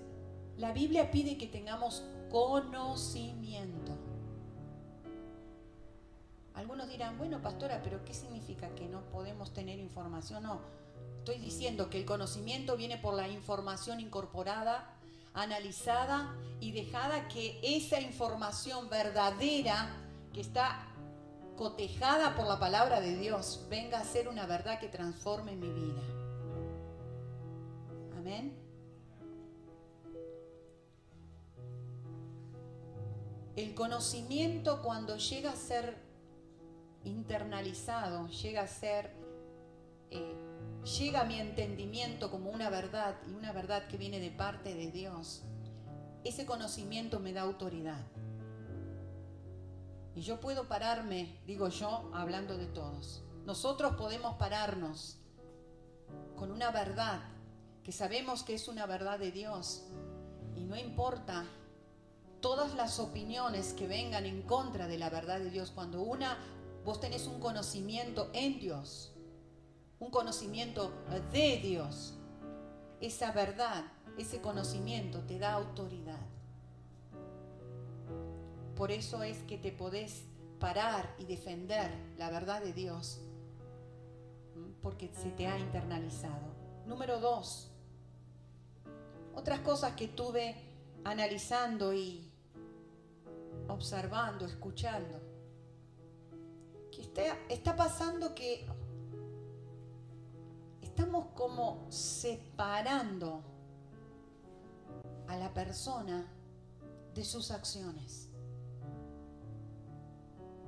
la 0.58 0.72
Biblia 0.74 1.12
pide 1.12 1.38
que 1.38 1.48
tengamos 1.48 2.04
conocimiento. 2.32 3.92
Algunos 6.54 6.88
dirán, 6.88 7.18
bueno, 7.18 7.42
pastora, 7.42 7.82
pero 7.84 8.04
¿qué 8.06 8.14
significa 8.14 8.74
que 8.76 8.88
no 8.88 9.02
podemos 9.12 9.54
tener 9.54 9.80
información? 9.80 10.44
No, 10.44 10.62
estoy 11.18 11.38
diciendo 11.38 11.90
que 11.90 11.98
el 12.00 12.06
conocimiento 12.06 12.78
viene 12.78 12.98
por 12.98 13.14
la 13.14 13.28
información 13.28 14.00
incorporada, 14.00 14.94
analizada 15.34 16.36
y 16.60 16.72
dejada 16.72 17.28
que 17.28 17.60
esa 17.64 18.00
información 18.00 18.90
verdadera 18.90 19.96
que 20.34 20.42
está 20.42 20.88
cotejada 21.58 22.36
por 22.36 22.48
la 22.48 22.60
palabra 22.60 23.02
de 23.02 23.16
Dios 23.16 23.66
venga 23.70 24.00
a 24.00 24.04
ser 24.04 24.28
una 24.28 24.46
verdad 24.46 24.80
que 24.80 24.88
transforme 24.88 25.56
mi 25.56 25.70
vida. 25.70 26.02
Amén. 28.18 28.61
El 33.56 33.74
conocimiento 33.74 34.82
cuando 34.82 35.18
llega 35.18 35.52
a 35.52 35.56
ser 35.56 35.98
internalizado, 37.04 38.28
llega 38.28 38.62
a 38.62 38.68
ser, 38.68 39.12
eh, 40.10 40.36
llega 41.00 41.22
a 41.22 41.26
mi 41.26 41.40
entendimiento 41.40 42.32
como 42.32 42.50
una 42.50 42.70
verdad 42.70 43.18
y 43.28 43.34
una 43.34 43.52
verdad 43.52 43.88
que 43.88 43.98
viene 43.98 44.20
de 44.20 44.32
parte 44.32 44.76
de 44.76 44.92
Dios, 44.92 45.44
ese 46.24 46.46
conocimiento 46.46 47.20
me 47.20 47.34
da 47.34 47.42
autoridad. 47.42 48.06
Y 50.16 50.22
yo 50.22 50.40
puedo 50.40 50.68
pararme, 50.68 51.40
digo 51.46 51.70
yo, 51.70 52.12
hablando 52.14 52.58
de 52.58 52.68
todos. 52.68 53.24
Nosotros 53.46 53.96
podemos 53.96 54.36
pararnos 54.36 55.18
con 56.36 56.52
una 56.52 56.72
verdad 56.72 57.22
que 57.84 57.92
sabemos 57.92 58.44
que 58.44 58.54
es 58.54 58.68
una 58.68 58.86
verdad 58.86 59.20
de 59.20 59.32
Dios. 59.32 59.86
Y 60.56 60.66
no 60.66 60.76
importa 60.78 61.46
todas 62.42 62.76
las 62.76 63.00
opiniones 63.00 63.74
que 63.74 63.88
vengan 63.88 64.26
en 64.26 64.42
contra 64.42 64.88
de 64.88 64.98
la 64.98 65.10
verdad 65.10 65.40
de 65.40 65.52
Dios, 65.52 65.72
cuando 65.72 66.02
una, 66.02 66.38
vos 66.84 67.00
tenés 67.00 67.28
un 67.28 67.40
conocimiento 67.40 68.30
en 68.34 68.60
Dios, 68.60 69.14
un 70.00 70.10
conocimiento 70.10 70.92
de 71.32 71.58
Dios. 71.58 72.16
Esa 73.00 73.32
verdad, 73.32 73.86
ese 74.18 74.42
conocimiento 74.42 75.20
te 75.20 75.40
da 75.40 75.54
autoridad. 75.54 76.20
Por 78.76 78.92
eso 78.92 79.22
es 79.22 79.38
que 79.44 79.58
te 79.58 79.72
podés 79.72 80.24
parar 80.60 81.16
y 81.20 81.26
defender 81.26 81.92
la 82.18 82.30
verdad 82.30 82.62
de 82.62 82.74
Dios, 82.74 83.22
porque 84.82 85.12
se 85.14 85.30
te 85.32 85.48
ha 85.48 85.58
internalizado. 85.60 86.56
Número 86.88 87.20
dos, 87.20 87.70
otras 89.36 89.60
cosas 89.60 89.94
que 89.94 90.08
tuve 90.08 90.56
analizando 91.04 91.94
y 91.94 92.31
observando, 93.72 94.46
escuchando, 94.46 95.20
que 96.92 97.02
está, 97.02 97.22
está 97.50 97.76
pasando 97.76 98.36
que 98.36 98.68
estamos 100.82 101.28
como 101.36 101.88
separando 101.90 103.42
a 105.28 105.38
la 105.38 105.54
persona 105.54 106.28
de 107.14 107.24
sus 107.24 107.52
acciones. 107.52 108.30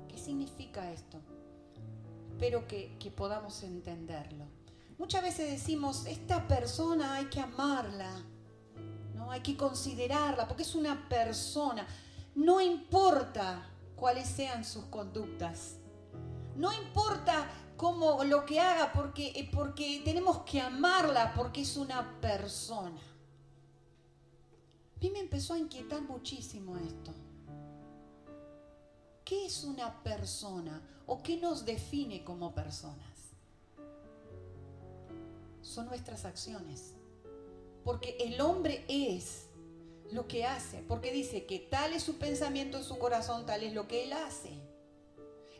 ¿Qué 0.07 0.17
significa 0.17 0.91
esto? 0.91 1.19
Espero 2.31 2.67
que, 2.67 2.97
que 2.99 3.11
podamos 3.11 3.63
entenderlo. 3.63 4.45
Muchas 4.97 5.21
veces 5.21 5.51
decimos, 5.51 6.05
esta 6.05 6.47
persona 6.47 7.15
hay 7.15 7.25
que 7.25 7.39
amarla, 7.39 8.11
¿no? 9.15 9.31
hay 9.31 9.41
que 9.41 9.57
considerarla, 9.57 10.47
porque 10.47 10.63
es 10.63 10.75
una 10.75 11.09
persona. 11.09 11.85
No 12.35 12.61
importa 12.61 13.69
cuáles 13.95 14.27
sean 14.27 14.63
sus 14.65 14.85
conductas, 14.85 15.75
no 16.55 16.71
importa 16.71 17.49
cómo 17.77 18.23
lo 18.23 18.45
que 18.45 18.59
haga, 18.59 18.91
porque, 18.93 19.27
eh, 19.35 19.49
porque 19.51 20.01
tenemos 20.03 20.39
que 20.39 20.61
amarla, 20.61 21.33
porque 21.35 21.61
es 21.61 21.77
una 21.77 22.19
persona. 22.19 23.01
A 24.95 24.99
mí 24.99 25.09
me 25.09 25.19
empezó 25.19 25.53
a 25.53 25.59
inquietar 25.59 26.01
muchísimo 26.01 26.77
esto. 26.77 27.13
¿Qué 29.25 29.45
es 29.45 29.63
una 29.63 30.03
persona 30.03 30.81
o 31.05 31.21
qué 31.21 31.37
nos 31.37 31.65
define 31.65 32.23
como 32.23 32.53
personas? 32.53 33.13
son 35.63 35.87
nuestras 35.87 36.25
acciones. 36.25 36.93
Porque 37.83 38.15
el 38.19 38.39
hombre 38.41 38.85
es 38.87 39.47
lo 40.11 40.27
que 40.27 40.45
hace. 40.45 40.83
Porque 40.87 41.11
dice 41.11 41.45
que 41.45 41.59
tal 41.59 41.93
es 41.93 42.03
su 42.03 42.17
pensamiento 42.17 42.77
en 42.77 42.83
su 42.83 42.97
corazón, 42.97 43.45
tal 43.45 43.63
es 43.63 43.73
lo 43.73 43.87
que 43.87 44.03
él 44.03 44.13
hace. 44.13 44.61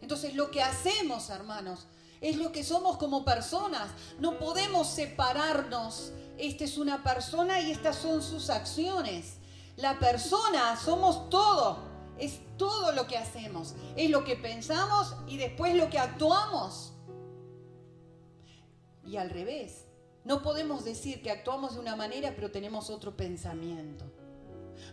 Entonces 0.02 0.36
lo 0.36 0.52
que 0.52 0.62
hacemos, 0.62 1.30
hermanos, 1.30 1.88
es 2.20 2.38
lo 2.38 2.52
que 2.52 2.64
somos 2.64 2.98
como 2.98 3.26
personas. 3.26 3.90
No 4.20 4.40
podemos 4.40 4.88
separarnos. 4.88 6.12
Esta 6.38 6.64
es 6.64 6.78
una 6.78 7.04
persona 7.04 7.60
y 7.62 7.72
estas 7.72 7.98
son 7.98 8.22
sus 8.22 8.50
acciones. 8.50 9.36
La 9.76 10.00
persona 10.00 10.78
somos 10.78 11.30
todo. 11.30 11.80
Es 12.18 12.40
todo 12.58 12.92
lo 12.92 13.08
que 13.08 13.18
hacemos. 13.18 13.76
Es 13.96 14.10
lo 14.10 14.24
que 14.24 14.36
pensamos 14.36 15.16
y 15.28 15.38
después 15.38 15.76
lo 15.76 15.90
que 15.90 16.00
actuamos. 16.00 16.94
Y 19.06 19.18
al 19.18 19.30
revés. 19.30 19.86
No 20.24 20.42
podemos 20.42 20.86
decir 20.86 21.22
que 21.22 21.32
actuamos 21.32 21.74
de 21.74 21.82
una 21.82 21.98
manera 21.98 22.34
pero 22.36 22.52
tenemos 22.52 22.90
otro 22.90 23.18
pensamiento. 23.18 24.06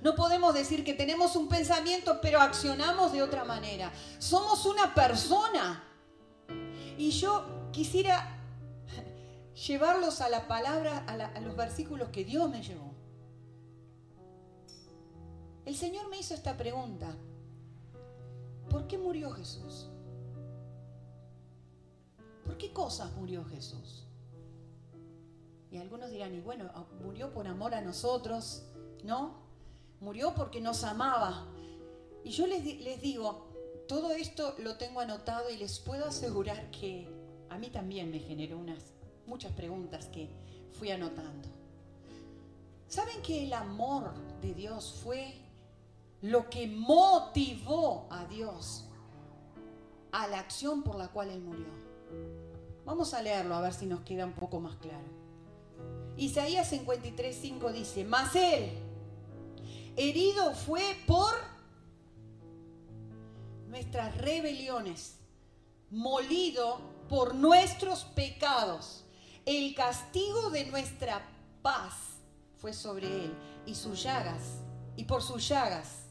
No 0.02 0.14
podemos 0.14 0.54
decir 0.54 0.84
que 0.84 0.94
tenemos 0.94 1.36
un 1.36 1.48
pensamiento 1.48 2.20
pero 2.20 2.40
accionamos 2.40 3.12
de 3.12 3.22
otra 3.22 3.44
manera. 3.44 3.92
Somos 4.18 4.64
una 4.66 4.94
persona. 4.94 5.84
Y 6.96 7.10
yo 7.10 7.70
quisiera 7.72 8.38
llevarlos 9.66 10.20
a 10.20 10.28
la 10.28 10.46
palabra, 10.46 11.04
a, 11.06 11.40
los 11.40 11.56
versículos 11.56 12.08
que 12.10 12.24
Dios 12.24 12.50
me 12.50 12.62
llevó. 12.62 12.94
El 15.64 15.76
Señor 15.76 16.08
me 16.08 16.18
hizo 16.18 16.34
esta 16.34 16.56
pregunta. 16.56 17.14
¿Por 18.68 18.86
qué 18.86 18.98
murió 18.98 19.30
Jesús? 19.30 19.88
¿Por 22.44 22.56
qué 22.56 22.72
cosas 22.72 23.12
murió 23.12 23.44
Jesús? 23.44 24.06
Y 25.70 25.76
algunos 25.76 26.10
dirán, 26.10 26.34
y 26.34 26.40
bueno, 26.40 26.68
murió 27.02 27.32
por 27.32 27.46
amor 27.46 27.74
a 27.74 27.80
nosotros, 27.80 28.64
¿no? 29.04 29.39
Murió 30.00 30.34
porque 30.34 30.60
nos 30.60 30.84
amaba. 30.84 31.46
Y 32.24 32.30
yo 32.30 32.46
les, 32.46 32.64
les 32.80 33.00
digo, 33.00 33.48
todo 33.86 34.12
esto 34.12 34.54
lo 34.58 34.76
tengo 34.76 35.00
anotado 35.00 35.50
y 35.50 35.56
les 35.56 35.78
puedo 35.78 36.06
asegurar 36.06 36.70
que 36.70 37.08
a 37.48 37.58
mí 37.58 37.68
también 37.70 38.10
me 38.10 38.18
generó 38.18 38.58
unas, 38.58 38.92
muchas 39.26 39.52
preguntas 39.52 40.06
que 40.06 40.30
fui 40.78 40.90
anotando. 40.90 41.48
¿Saben 42.88 43.20
que 43.22 43.44
el 43.44 43.52
amor 43.52 44.12
de 44.40 44.54
Dios 44.54 45.00
fue 45.02 45.34
lo 46.22 46.48
que 46.50 46.66
motivó 46.66 48.06
a 48.10 48.24
Dios 48.26 48.86
a 50.12 50.26
la 50.28 50.40
acción 50.40 50.82
por 50.82 50.96
la 50.96 51.08
cual 51.08 51.30
Él 51.30 51.40
murió? 51.40 51.66
Vamos 52.84 53.14
a 53.14 53.22
leerlo 53.22 53.54
a 53.54 53.60
ver 53.60 53.72
si 53.72 53.86
nos 53.86 54.00
queda 54.00 54.24
un 54.24 54.32
poco 54.32 54.60
más 54.60 54.76
claro. 54.76 55.06
Isaías 56.16 56.72
53:5 56.72 57.72
dice, 57.72 58.04
mas 58.04 58.34
él 58.34 58.70
herido 59.96 60.54
fue 60.54 60.96
por 61.06 61.34
nuestras 63.68 64.16
rebeliones, 64.18 65.16
molido 65.90 66.80
por 67.08 67.34
nuestros 67.34 68.04
pecados. 68.04 69.04
El 69.46 69.74
castigo 69.74 70.50
de 70.50 70.66
nuestra 70.66 71.22
paz 71.62 71.94
fue 72.58 72.72
sobre 72.72 73.06
él 73.24 73.34
y 73.66 73.74
sus 73.74 74.02
llagas, 74.02 74.60
y 74.96 75.04
por 75.04 75.22
sus 75.22 75.48
llagas 75.48 76.06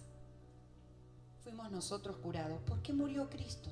fuimos 1.43 1.71
nosotros 1.71 2.17
curados. 2.17 2.59
¿Por 2.61 2.81
qué 2.81 2.93
murió 2.93 3.29
Cristo? 3.29 3.69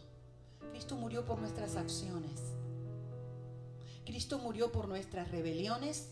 Cristo 0.72 0.96
murió 0.96 1.26
por 1.26 1.40
nuestras 1.40 1.76
acciones. 1.76 2.42
Cristo 4.06 4.40
murió 4.40 4.72
por 4.72 4.88
nuestras 4.88 5.30
rebeliones 5.32 6.10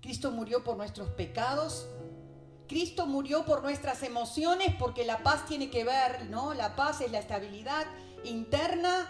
Cristo 0.00 0.30
murió 0.30 0.64
por 0.64 0.76
nuestros 0.76 1.08
pecados. 1.10 1.86
Cristo 2.70 3.04
murió 3.04 3.44
por 3.44 3.64
nuestras 3.64 4.04
emociones 4.04 4.72
porque 4.78 5.04
la 5.04 5.24
paz 5.24 5.44
tiene 5.44 5.70
que 5.70 5.82
ver, 5.82 6.30
¿no? 6.30 6.54
La 6.54 6.76
paz 6.76 7.00
es 7.00 7.10
la 7.10 7.18
estabilidad 7.18 7.84
interna. 8.22 9.08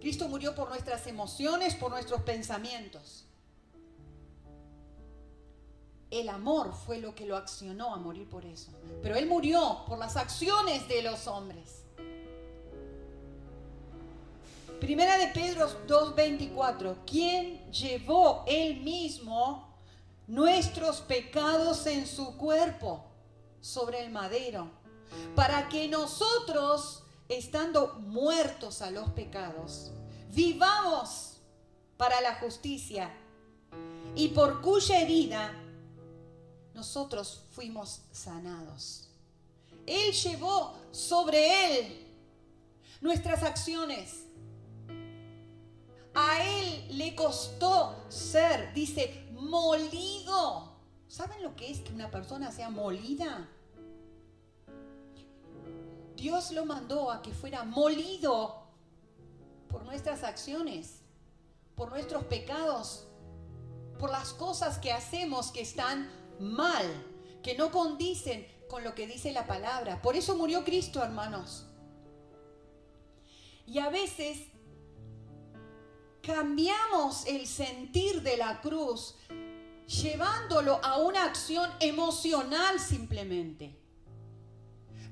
Cristo 0.00 0.26
murió 0.26 0.54
por 0.54 0.70
nuestras 0.70 1.06
emociones, 1.06 1.74
por 1.74 1.90
nuestros 1.90 2.22
pensamientos. 2.22 3.26
El 6.10 6.30
amor 6.30 6.72
fue 6.72 7.00
lo 7.00 7.14
que 7.14 7.26
lo 7.26 7.36
accionó 7.36 7.92
a 7.92 7.98
morir 7.98 8.26
por 8.30 8.46
eso. 8.46 8.72
Pero 9.02 9.14
Él 9.14 9.26
murió 9.26 9.84
por 9.86 9.98
las 9.98 10.16
acciones 10.16 10.88
de 10.88 11.02
los 11.02 11.26
hombres. 11.26 11.84
Primera 14.80 15.18
de 15.18 15.28
Pedro 15.28 15.68
2.24, 15.86 16.96
¿quién 17.06 17.70
llevó 17.70 18.42
él 18.46 18.80
mismo 18.80 19.65
nuestros 20.26 21.00
pecados 21.00 21.86
en 21.86 22.06
su 22.06 22.36
cuerpo 22.36 23.04
sobre 23.60 24.04
el 24.04 24.10
madero, 24.10 24.70
para 25.34 25.68
que 25.68 25.88
nosotros, 25.88 27.02
estando 27.28 27.94
muertos 28.00 28.82
a 28.82 28.90
los 28.90 29.10
pecados, 29.10 29.92
vivamos 30.30 31.38
para 31.96 32.20
la 32.20 32.34
justicia 32.36 33.10
y 34.14 34.28
por 34.28 34.60
cuya 34.60 35.00
herida 35.00 35.52
nosotros 36.74 37.42
fuimos 37.52 38.02
sanados. 38.12 39.08
Él 39.86 40.12
llevó 40.12 40.74
sobre 40.90 41.78
él 41.78 42.06
nuestras 43.00 43.42
acciones 43.42 44.26
a 46.16 46.42
él 46.42 46.86
le 46.96 47.14
costó 47.14 47.94
ser, 48.08 48.72
dice, 48.72 49.25
molido. 49.36 50.72
¿Saben 51.08 51.42
lo 51.42 51.54
que 51.56 51.70
es 51.70 51.80
que 51.80 51.92
una 51.92 52.10
persona 52.10 52.50
sea 52.50 52.70
molida? 52.70 53.48
Dios 56.16 56.50
lo 56.50 56.64
mandó 56.64 57.10
a 57.10 57.22
que 57.22 57.32
fuera 57.32 57.64
molido 57.64 58.66
por 59.68 59.84
nuestras 59.84 60.24
acciones, 60.24 61.02
por 61.74 61.90
nuestros 61.90 62.24
pecados, 62.24 63.06
por 63.98 64.10
las 64.10 64.32
cosas 64.32 64.78
que 64.78 64.92
hacemos 64.92 65.52
que 65.52 65.60
están 65.60 66.10
mal, 66.40 66.86
que 67.42 67.56
no 67.56 67.70
condicen 67.70 68.46
con 68.68 68.82
lo 68.82 68.94
que 68.94 69.06
dice 69.06 69.32
la 69.32 69.46
palabra. 69.46 70.02
Por 70.02 70.16
eso 70.16 70.36
murió 70.36 70.64
Cristo, 70.64 71.02
hermanos. 71.02 71.66
Y 73.66 73.78
a 73.78 73.90
veces 73.90 74.48
cambiamos 76.26 77.24
el 77.26 77.46
sentir 77.46 78.20
de 78.22 78.36
la 78.36 78.60
cruz 78.60 79.14
llevándolo 79.86 80.80
a 80.84 80.98
una 80.98 81.24
acción 81.24 81.70
emocional 81.78 82.80
simplemente. 82.80 83.80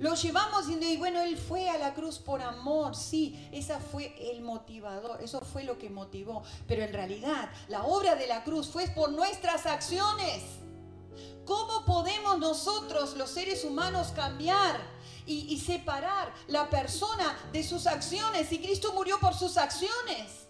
Lo 0.00 0.16
llevamos 0.16 0.66
diciendo, 0.66 0.88
y 0.88 0.96
bueno, 0.96 1.22
Él 1.22 1.38
fue 1.38 1.70
a 1.70 1.78
la 1.78 1.94
cruz 1.94 2.18
por 2.18 2.42
amor, 2.42 2.96
sí, 2.96 3.48
esa 3.52 3.78
fue 3.78 4.12
el 4.32 4.42
motivador, 4.42 5.22
eso 5.22 5.40
fue 5.40 5.62
lo 5.62 5.78
que 5.78 5.88
motivó. 5.88 6.42
Pero 6.66 6.82
en 6.82 6.92
realidad, 6.92 7.48
la 7.68 7.84
obra 7.84 8.16
de 8.16 8.26
la 8.26 8.42
cruz 8.42 8.66
fue 8.66 8.88
por 8.88 9.12
nuestras 9.12 9.66
acciones. 9.66 10.42
¿Cómo 11.46 11.84
podemos 11.84 12.40
nosotros, 12.40 13.16
los 13.16 13.30
seres 13.30 13.64
humanos, 13.64 14.08
cambiar 14.16 14.80
y, 15.26 15.46
y 15.54 15.60
separar 15.60 16.34
la 16.48 16.68
persona 16.68 17.38
de 17.52 17.62
sus 17.62 17.86
acciones 17.86 18.48
si 18.48 18.58
Cristo 18.58 18.92
murió 18.94 19.20
por 19.20 19.34
sus 19.34 19.56
acciones? 19.56 20.43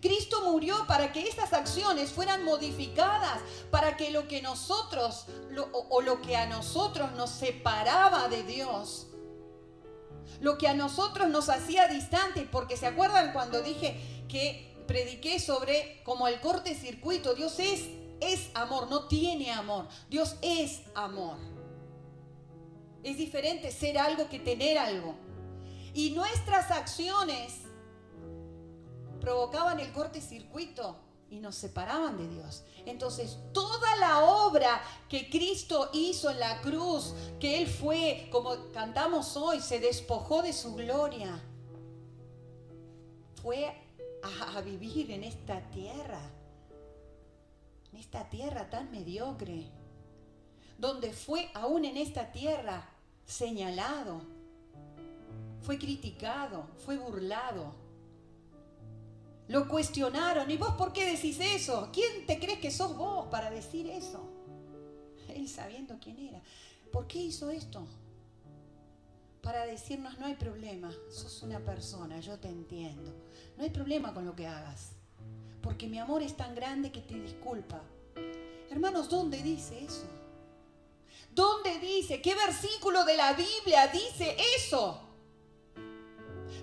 Cristo 0.00 0.42
murió 0.44 0.86
para 0.86 1.12
que 1.12 1.28
estas 1.28 1.52
acciones 1.52 2.10
fueran 2.10 2.44
modificadas, 2.44 3.40
para 3.70 3.96
que 3.96 4.10
lo 4.10 4.28
que 4.28 4.42
nosotros 4.42 5.26
o, 5.72 6.00
lo 6.02 6.22
que 6.22 6.36
a 6.36 6.46
nosotros 6.46 7.12
nos 7.12 7.30
separaba 7.30 8.28
de 8.28 8.44
Dios, 8.44 9.08
lo 10.40 10.56
que 10.56 10.68
a 10.68 10.74
nosotros 10.74 11.28
nos 11.28 11.48
hacía 11.48 11.88
distante, 11.88 12.48
porque 12.50 12.76
se 12.76 12.86
acuerdan 12.86 13.32
cuando 13.32 13.60
dije 13.60 14.24
que 14.28 14.84
prediqué 14.86 15.40
sobre 15.40 16.00
como 16.04 16.28
el 16.28 16.40
corte 16.40 16.74
circuito, 16.74 17.34
Dios 17.34 17.58
es 17.58 17.88
es 18.20 18.50
amor, 18.54 18.88
no 18.90 19.06
tiene 19.06 19.52
amor. 19.52 19.86
Dios 20.08 20.36
es 20.42 20.82
amor. 20.94 21.36
Es 23.02 23.16
diferente 23.16 23.70
ser 23.70 23.98
algo 23.98 24.28
que 24.28 24.38
tener 24.38 24.78
algo. 24.78 25.14
Y 25.94 26.10
nuestras 26.10 26.70
acciones 26.70 27.62
provocaban 29.20 29.80
el 29.80 29.92
corte-circuito 29.92 30.96
y 31.30 31.40
nos 31.40 31.56
separaban 31.56 32.16
de 32.16 32.28
Dios. 32.28 32.64
Entonces, 32.86 33.38
toda 33.52 33.96
la 33.96 34.24
obra 34.24 34.80
que 35.08 35.28
Cristo 35.28 35.90
hizo 35.92 36.30
en 36.30 36.40
la 36.40 36.60
cruz, 36.62 37.14
que 37.38 37.60
Él 37.60 37.66
fue, 37.68 38.28
como 38.30 38.70
cantamos 38.72 39.36
hoy, 39.36 39.60
se 39.60 39.78
despojó 39.78 40.42
de 40.42 40.52
su 40.52 40.74
gloria, 40.74 41.38
fue 43.42 43.74
a, 44.22 44.60
vivir 44.62 45.10
en 45.10 45.24
esta 45.24 45.60
tierra, 45.70 46.20
en 47.92 47.98
esta 47.98 48.28
tierra 48.28 48.68
tan 48.70 48.90
mediocre, 48.90 49.70
donde 50.78 51.12
fue 51.12 51.50
aún 51.54 51.84
en 51.84 51.96
esta 51.96 52.32
tierra 52.32 52.88
señalado, 53.26 54.22
fue 55.62 55.78
criticado, 55.78 56.66
fue 56.84 56.96
burlado 56.96 57.87
lo 59.48 59.66
cuestionaron. 59.66 60.50
¿Y 60.50 60.56
vos 60.56 60.74
por 60.74 60.92
qué 60.92 61.10
decís 61.10 61.38
eso? 61.40 61.88
¿Quién 61.92 62.26
te 62.26 62.38
crees 62.38 62.58
que 62.58 62.70
sos 62.70 62.96
vos 62.96 63.26
para 63.28 63.50
decir 63.50 63.88
eso? 63.88 64.28
Él 65.28 65.48
sabiendo 65.48 65.98
quién 66.00 66.18
era. 66.18 66.42
¿Por 66.92 67.06
qué 67.06 67.18
hizo 67.18 67.50
esto? 67.50 67.86
Para 69.42 69.66
decirnos, 69.66 70.18
no 70.18 70.26
hay 70.26 70.34
problema, 70.34 70.90
sos 71.10 71.42
una 71.42 71.60
persona, 71.60 72.20
yo 72.20 72.38
te 72.38 72.48
entiendo. 72.48 73.14
No 73.56 73.64
hay 73.64 73.70
problema 73.70 74.12
con 74.12 74.24
lo 74.24 74.36
que 74.36 74.46
hagas. 74.46 74.90
Porque 75.62 75.86
mi 75.86 75.98
amor 75.98 76.22
es 76.22 76.36
tan 76.36 76.54
grande 76.54 76.92
que 76.92 77.00
te 77.00 77.18
disculpa. 77.18 77.82
Hermanos, 78.70 79.08
¿dónde 79.08 79.42
dice 79.42 79.84
eso? 79.84 80.06
¿Dónde 81.34 81.78
dice? 81.78 82.20
¿Qué 82.20 82.34
versículo 82.34 83.04
de 83.04 83.16
la 83.16 83.32
Biblia 83.32 83.86
dice 83.88 84.36
eso? 84.56 85.07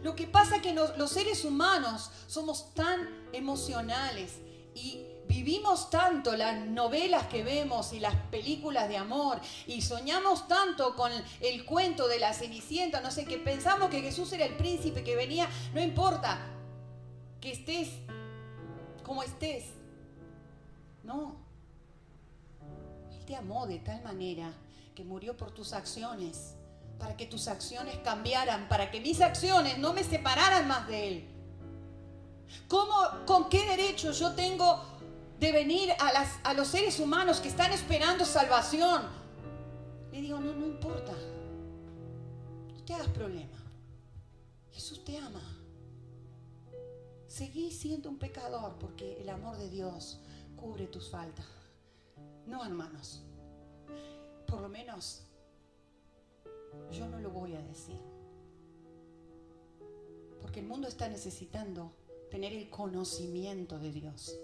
Lo 0.04 0.16
que 0.16 0.28
pasa 0.28 0.58
es 0.58 0.62
que 0.62 0.74
los 0.74 1.12
seres 1.12 1.46
humanos 1.46 2.12
somos 2.28 2.74
tan 2.74 3.28
emocionales 3.34 4.40
y 4.74 5.06
vivimos 5.28 5.90
tanto 5.90 6.36
las 6.36 6.66
novelas 6.68 7.28
que 7.28 7.44
vemos 7.44 7.94
y 7.94 8.00
las 8.00 8.16
películas 8.30 8.90
de 8.90 8.98
amor 8.98 9.40
y 9.68 9.82
soñamos 9.82 10.48
tanto 10.48 10.96
con 10.96 11.12
el 11.42 11.66
cuento 11.66 12.08
de 12.08 12.20
la 12.20 12.34
Cenicienta, 12.34 13.02
no 13.02 13.12
sé, 13.12 13.26
que 13.26 13.38
pensamos 13.38 13.90
que 13.90 14.02
Jesús 14.02 14.32
era 14.34 14.46
el 14.46 14.56
príncipe 14.56 15.04
que 15.04 15.16
venía, 15.16 15.50
no 15.74 15.82
importa 15.82 16.40
que 17.42 17.52
estés 17.52 17.90
como 19.04 19.24
estés. 19.24 19.66
No. 21.04 21.36
Él 23.12 23.26
te 23.26 23.36
amó 23.36 23.68
de 23.68 23.80
tal 23.80 24.02
manera 24.02 24.52
que 24.96 25.04
murió 25.04 25.38
por 25.38 25.52
tus 25.52 25.74
acciones 25.74 26.55
para 27.00 27.18
que 27.18 27.26
tus 27.26 27.48
acciones 27.48 27.98
cambiaran, 28.04 28.68
para 28.68 28.92
que 28.92 29.02
mis 29.02 29.22
acciones 29.22 29.78
no 29.78 29.94
me 29.94 30.04
separaran 30.04 30.68
más 30.68 30.88
de 30.88 31.08
Él. 31.08 31.30
¿Cómo, 32.68 32.96
¿Con 33.26 33.50
qué 33.50 33.66
derecho 33.66 34.12
yo 34.12 34.34
tengo 34.34 34.84
de 35.40 35.52
venir 35.52 35.92
a, 36.00 36.26
a 36.44 36.54
los 36.54 36.68
seres 36.68 37.00
humanos 37.00 37.40
que 37.40 37.50
están 37.50 37.72
esperando 37.72 38.26
salvación? 38.26 39.04
Le 40.12 40.22
digo, 40.22 40.40
no, 40.40 40.54
no 40.54 40.66
importa. 40.66 41.12
No 42.74 42.84
te 42.84 42.94
hagas 42.94 43.10
problema. 43.10 43.58
Jesús 44.72 45.04
te 45.04 45.18
ama. 45.18 45.42
Seguí 47.28 47.72
siendo 47.72 48.10
un 48.10 48.18
pecador 48.18 48.78
porque 48.80 49.22
el 49.22 49.30
amor 49.30 49.58
de 49.58 49.70
Dios 49.70 50.20
cubre 50.56 50.88
tus 50.88 51.10
faltas. 51.10 51.46
No, 52.46 52.64
hermanos. 52.64 53.24
Por 54.48 54.62
lo 54.62 54.70
menos 54.70 55.25
yo 56.92 57.08
no 57.08 57.20
lo 57.20 57.30
voy 57.30 57.54
a 57.56 57.62
decir. 57.62 58.00
Porque 60.42 60.60
el 60.60 60.68
mundo 60.68 60.88
está 60.88 61.08
necesitando 61.10 61.94
tener 62.30 62.54
el 62.54 62.70
conocimiento 62.70 63.80
de 63.80 63.92
Dios. 63.92 64.38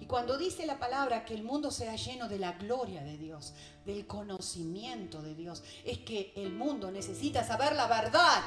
Y 0.00 0.06
cuando 0.06 0.36
dice 0.36 0.66
la 0.66 0.78
palabra 0.78 1.24
que 1.24 1.34
el 1.34 1.44
mundo 1.44 1.70
sea 1.70 1.94
lleno 1.94 2.28
de 2.28 2.38
la 2.38 2.52
gloria 2.52 3.04
de 3.04 3.16
Dios, 3.16 3.54
del 3.86 4.06
conocimiento 4.06 5.22
de 5.22 5.34
Dios, 5.34 5.62
es 5.84 5.98
que 5.98 6.32
el 6.34 6.52
mundo 6.52 6.90
necesita 6.90 7.44
saber 7.44 7.76
la 7.76 7.86
verdad. 7.86 8.42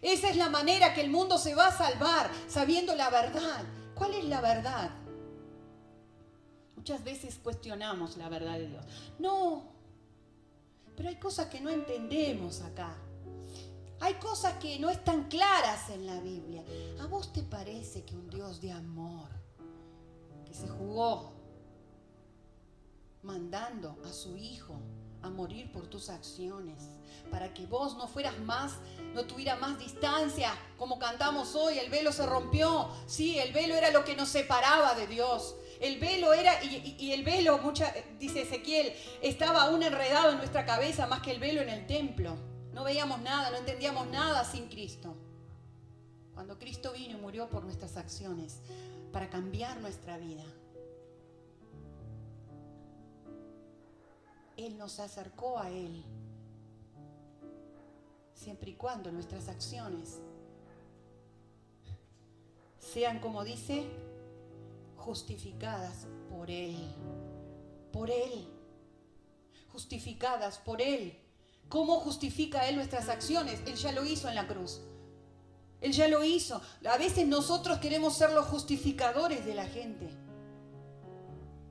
Esa 0.00 0.30
es 0.30 0.36
la 0.36 0.48
manera 0.48 0.94
que 0.94 1.00
el 1.00 1.10
mundo 1.10 1.38
se 1.38 1.54
va 1.54 1.68
a 1.68 1.76
salvar, 1.76 2.30
sabiendo 2.48 2.94
la 2.94 3.10
verdad. 3.10 3.64
¿Cuál 3.94 4.14
es 4.14 4.24
la 4.24 4.40
verdad? 4.40 4.90
Muchas 6.76 7.04
veces 7.04 7.38
cuestionamos 7.42 8.16
la 8.16 8.28
verdad 8.28 8.58
de 8.58 8.68
Dios. 8.68 8.84
No, 9.18 9.71
pero 10.96 11.08
hay 11.08 11.16
cosas 11.16 11.46
que 11.46 11.60
no 11.60 11.70
entendemos 11.70 12.60
acá. 12.60 12.96
Hay 14.00 14.14
cosas 14.14 14.54
que 14.54 14.78
no 14.78 14.90
están 14.90 15.28
claras 15.28 15.90
en 15.90 16.06
la 16.06 16.18
Biblia. 16.20 16.64
¿A 17.00 17.06
vos 17.06 17.32
te 17.32 17.42
parece 17.42 18.04
que 18.04 18.16
un 18.16 18.28
Dios 18.28 18.60
de 18.60 18.72
amor, 18.72 19.28
que 20.44 20.54
se 20.54 20.68
jugó 20.68 21.32
mandando 23.22 23.96
a 24.04 24.12
su 24.12 24.36
Hijo 24.36 24.80
a 25.22 25.30
morir 25.30 25.70
por 25.70 25.86
tus 25.86 26.10
acciones, 26.10 26.82
para 27.30 27.54
que 27.54 27.64
vos 27.66 27.96
no 27.96 28.08
fueras 28.08 28.38
más, 28.40 28.72
no 29.14 29.24
tuviera 29.24 29.54
más 29.56 29.78
distancia, 29.78 30.52
como 30.76 30.98
cantamos 30.98 31.54
hoy, 31.54 31.78
el 31.78 31.90
velo 31.90 32.10
se 32.12 32.26
rompió, 32.26 32.88
sí, 33.06 33.38
el 33.38 33.52
velo 33.52 33.74
era 33.74 33.92
lo 33.92 34.04
que 34.04 34.16
nos 34.16 34.30
separaba 34.30 34.94
de 34.94 35.06
Dios, 35.06 35.54
el 35.82 35.98
velo 35.98 36.32
era, 36.32 36.62
y, 36.62 37.10
el 37.10 37.24
velo, 37.24 37.58
mucha, 37.58 37.92
dice 38.20 38.42
Ezequiel, 38.42 38.92
estaba 39.20 39.64
aún 39.64 39.82
enredado 39.82 40.30
en 40.30 40.38
nuestra 40.38 40.64
cabeza 40.64 41.08
más 41.08 41.22
que 41.22 41.32
el 41.32 41.40
velo 41.40 41.60
en 41.60 41.68
el 41.68 41.88
templo. 41.88 42.36
No 42.72 42.84
veíamos 42.84 43.20
nada, 43.20 43.50
no 43.50 43.56
entendíamos 43.56 44.06
nada 44.06 44.44
sin 44.44 44.68
Cristo. 44.68 45.16
Cuando 46.34 46.56
Cristo 46.56 46.92
vino 46.92 47.18
y 47.18 47.20
murió 47.20 47.50
por 47.50 47.64
nuestras 47.64 47.96
acciones, 47.96 48.60
para 49.12 49.28
cambiar 49.28 49.80
nuestra 49.80 50.16
vida. 50.18 50.44
Él 54.56 54.78
nos 54.78 55.00
acercó 55.00 55.58
a 55.58 55.68
Él, 55.68 56.04
siempre 58.34 58.70
y 58.70 58.74
cuando 58.74 59.10
nuestras 59.10 59.48
acciones 59.48 60.20
sean, 62.78 63.18
como 63.18 63.42
dice, 63.42 63.84
justificadas 65.02 66.06
por 66.30 66.50
Él, 66.50 66.76
por 67.92 68.10
Él, 68.10 68.48
justificadas 69.68 70.58
por 70.58 70.80
Él. 70.80 71.18
¿Cómo 71.68 72.00
justifica 72.00 72.68
Él 72.68 72.76
nuestras 72.76 73.08
acciones? 73.08 73.60
Él 73.66 73.74
ya 73.74 73.92
lo 73.92 74.04
hizo 74.04 74.28
en 74.28 74.34
la 74.34 74.46
cruz. 74.46 74.80
Él 75.80 75.92
ya 75.92 76.06
lo 76.06 76.22
hizo. 76.22 76.60
A 76.88 76.96
veces 76.96 77.26
nosotros 77.26 77.78
queremos 77.78 78.16
ser 78.16 78.32
los 78.32 78.46
justificadores 78.46 79.44
de 79.44 79.54
la 79.54 79.66
gente. 79.66 80.08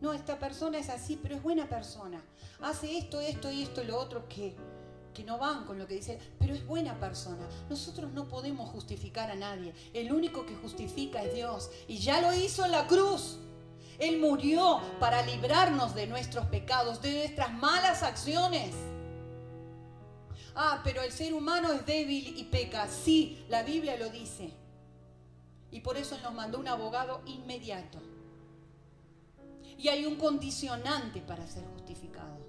No, 0.02 0.14
esta 0.14 0.38
persona 0.38 0.80
es 0.80 0.90
así, 0.90 1.18
pero 1.22 1.36
es 1.36 1.44
buena 1.44 1.70
persona. 1.70 2.22
Hace 2.62 2.98
esto, 2.98 3.22
esto 3.22 3.52
y 3.52 3.62
esto 3.62 3.84
lo 3.84 3.98
otro 3.98 4.28
que 4.28 4.56
que 5.14 5.24
no 5.24 5.38
van 5.38 5.66
con 5.66 5.78
lo 5.78 5.88
que 5.88 5.96
dice, 5.96 6.20
pero 6.40 6.54
es 6.54 6.66
buena 6.66 7.00
persona. 7.00 7.48
Nosotros 7.70 8.12
no 8.12 8.28
podemos 8.28 8.70
justificar 8.70 9.30
a 9.32 9.36
nadie. 9.36 9.74
El 9.94 10.12
único 10.12 10.46
que 10.46 10.56
justifica 10.56 11.24
es 11.24 11.34
Dios. 11.34 11.70
Y 11.88 11.98
ya 11.98 12.22
lo 12.22 12.34
hizo 12.34 12.66
en 12.66 12.72
la 12.72 12.88
cruz. 12.88 13.38
Él 14.00 14.20
murió 14.20 14.82
para 15.00 15.22
librarnos 15.24 15.94
de 15.94 16.08
nuestros 16.08 16.46
pecados, 16.48 17.02
de 17.02 17.14
nuestras 17.14 17.54
malas 17.54 18.02
acciones. 18.04 18.74
Ah, 20.56 20.82
pero 20.84 21.02
el 21.02 21.12
ser 21.12 21.34
humano 21.34 21.72
es 21.72 21.86
débil 21.86 22.34
y 22.38 22.44
peca. 22.46 22.88
Sí, 22.88 23.46
la 23.48 23.64
Biblia 23.64 23.98
lo 23.98 24.10
dice. 24.10 24.52
Y 25.72 25.80
por 25.82 25.98
eso 25.98 26.16
Él 26.16 26.24
nos 26.24 26.34
mandó 26.34 26.60
un 26.60 26.68
abogado 26.68 27.22
inmediato. 27.26 28.00
Y 29.78 29.88
hay 29.88 30.06
un 30.06 30.16
condicionante 30.16 31.22
para 31.22 31.48
ser 31.48 31.64
justificado. 31.66 32.41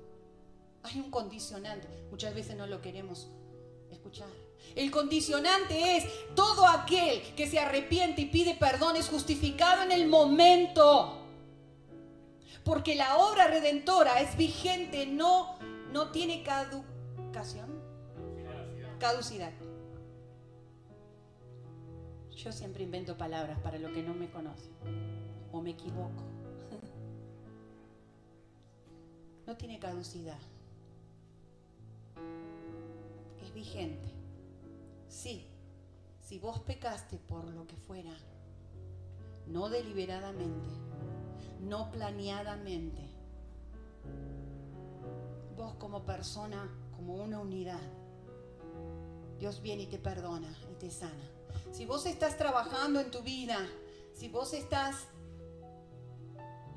Hay 0.83 0.99
un 0.99 1.11
condicionante. 1.11 1.89
Muchas 2.11 2.35
veces 2.35 2.57
no 2.57 2.67
lo 2.67 2.81
queremos 2.81 3.29
escuchar. 3.91 4.29
El 4.75 4.91
condicionante 4.91 5.97
es 5.97 6.05
todo 6.35 6.67
aquel 6.67 7.23
que 7.35 7.47
se 7.47 7.59
arrepiente 7.59 8.23
y 8.23 8.27
pide 8.27 8.55
perdón 8.55 8.97
es 8.97 9.09
justificado 9.09 9.83
en 9.83 9.93
el 9.93 10.09
momento. 10.09 11.19
Porque 12.65 12.95
la 12.95 13.19
obra 13.19 13.49
redentora 13.49 14.21
es 14.21 14.37
vigente, 14.37 15.07
no, 15.07 15.57
no 15.93 16.11
tiene 16.11 16.43
caducación. 16.43 17.83
Caducidad. 18.99 19.53
Yo 22.31 22.51
siempre 22.51 22.85
invento 22.85 23.17
palabras 23.17 23.59
para 23.61 23.79
lo 23.79 23.93
que 23.93 24.03
no 24.03 24.15
me 24.15 24.31
conocen. 24.31 24.73
O 25.53 25.61
me 25.61 25.71
equivoco. 25.71 26.23
No 29.45 29.57
tiene 29.57 29.81
caducidad. 29.81 30.39
Es 33.43 33.53
vigente. 33.53 34.13
Sí, 35.09 35.47
si 36.21 36.39
vos 36.39 36.61
pecaste 36.61 37.19
por 37.19 37.45
lo 37.45 37.67
que 37.67 37.77
fuera, 37.77 38.15
no 39.47 39.69
deliberadamente, 39.69 40.69
no 41.61 41.91
planeadamente, 41.91 43.09
vos 45.57 45.75
como 45.75 46.05
persona, 46.05 46.69
como 46.97 47.15
una 47.17 47.41
unidad, 47.41 47.81
Dios 49.39 49.61
viene 49.61 49.83
y 49.83 49.87
te 49.87 49.99
perdona 49.99 50.57
y 50.71 50.75
te 50.77 50.91
sana. 50.91 51.29
Si 51.73 51.85
vos 51.85 52.07
estás 52.07 52.39
trabajando 52.39 53.01
en 53.01 53.11
tu 53.11 53.23
vida, 53.23 53.59
si 54.15 54.29
vos 54.29 54.55
estás 54.55 55.09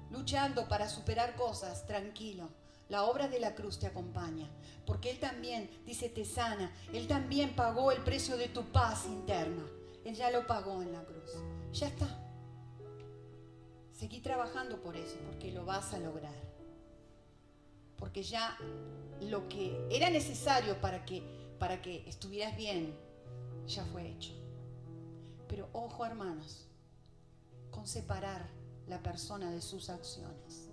luchando 0.10 0.68
para 0.68 0.90
superar 0.90 1.36
cosas, 1.36 1.86
tranquilo. 1.86 2.50
La 2.90 3.04
obra 3.04 3.28
de 3.28 3.40
la 3.40 3.56
cruz 3.56 3.80
te 3.80 3.88
acompaña, 3.88 4.48
porque 4.86 5.10
Él 5.10 5.20
también, 5.20 5.70
dice, 5.86 6.10
te 6.10 6.24
sana. 6.24 6.72
Él 6.94 7.08
también 7.08 7.56
pagó 7.56 7.92
el 7.92 8.02
precio 8.04 8.38
de 8.38 8.48
tu 8.48 8.64
paz 8.66 9.06
interna. 9.08 9.64
Él 10.04 10.16
ya 10.16 10.30
lo 10.30 10.46
pagó 10.46 10.82
en 10.84 10.94
la 10.94 11.04
cruz. 11.04 11.32
Ya 11.74 11.88
está. 11.88 12.08
Seguí 13.92 14.20
trabajando 14.20 14.82
por 14.82 14.96
eso, 14.96 15.16
porque 15.26 15.52
lo 15.52 15.66
vas 15.66 15.94
a 15.94 16.00
lograr. 16.00 16.36
Porque 17.98 18.22
ya 18.22 18.58
lo 19.22 19.48
que 19.50 19.88
era 19.90 20.10
necesario 20.10 20.80
para 20.80 21.06
que, 21.06 21.24
para 21.58 21.82
que 21.82 22.08
estuvieras 22.08 22.56
bien, 22.56 22.94
ya 23.66 23.84
fue 23.86 24.08
hecho. 24.08 24.34
Pero 25.48 25.70
ojo 25.74 26.06
hermanos, 26.06 26.68
con 27.72 27.88
separar 27.88 28.48
la 28.88 29.02
persona 29.02 29.50
de 29.52 29.62
sus 29.62 29.90
acciones. 29.90 30.65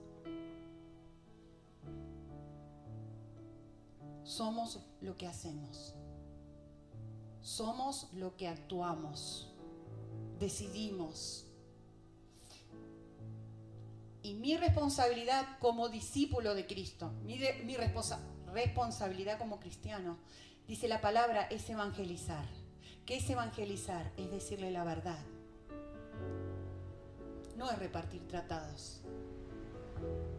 Somos 4.25 4.81
lo 5.01 5.17
que 5.17 5.27
hacemos. 5.27 5.95
Somos 7.41 8.09
lo 8.15 8.37
que 8.37 8.49
actuamos. 8.49 9.53
Decidimos. 10.39 11.47
Y 14.23 14.35
mi 14.35 14.57
responsabilidad 14.57 15.59
como 15.59 15.89
discípulo 15.89 16.55
de 16.55 16.67
Cristo, 16.67 17.11
mi, 17.25 17.41
responsabilidad 18.53 19.39
como 19.39 19.59
cristiano, 19.59 20.19
dice 20.69 20.87
la 20.87 21.01
palabra, 21.01 21.43
es 21.45 21.69
evangelizar. 21.69 22.47
¿Qué 23.05 23.17
es 23.17 23.29
evangelizar? 23.29 24.13
Es 24.17 24.31
decirle 24.31 24.71
la 24.71 24.85
verdad. 24.85 25.19
No 27.57 27.69
es 27.69 27.79
repartir 27.79 28.27
tratados. 28.29 29.01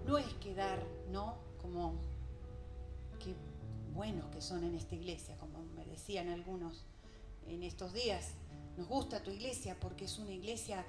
No 0.05 0.17
es 0.17 0.33
quedar, 0.35 0.81
¿no? 1.11 1.37
Como 1.61 2.12
buenos 3.93 4.29
que 4.31 4.41
son 4.41 4.63
en 4.63 4.75
esta 4.75 4.95
iglesia, 4.95 5.37
como 5.37 5.63
me 5.75 5.85
decían 5.85 6.29
algunos 6.29 6.83
en 7.47 7.63
estos 7.63 7.93
días. 7.93 8.31
Nos 8.77 8.87
gusta 8.87 9.23
tu 9.23 9.31
iglesia 9.31 9.77
porque 9.79 10.05
es 10.05 10.17
una 10.17 10.31
iglesia 10.31 10.85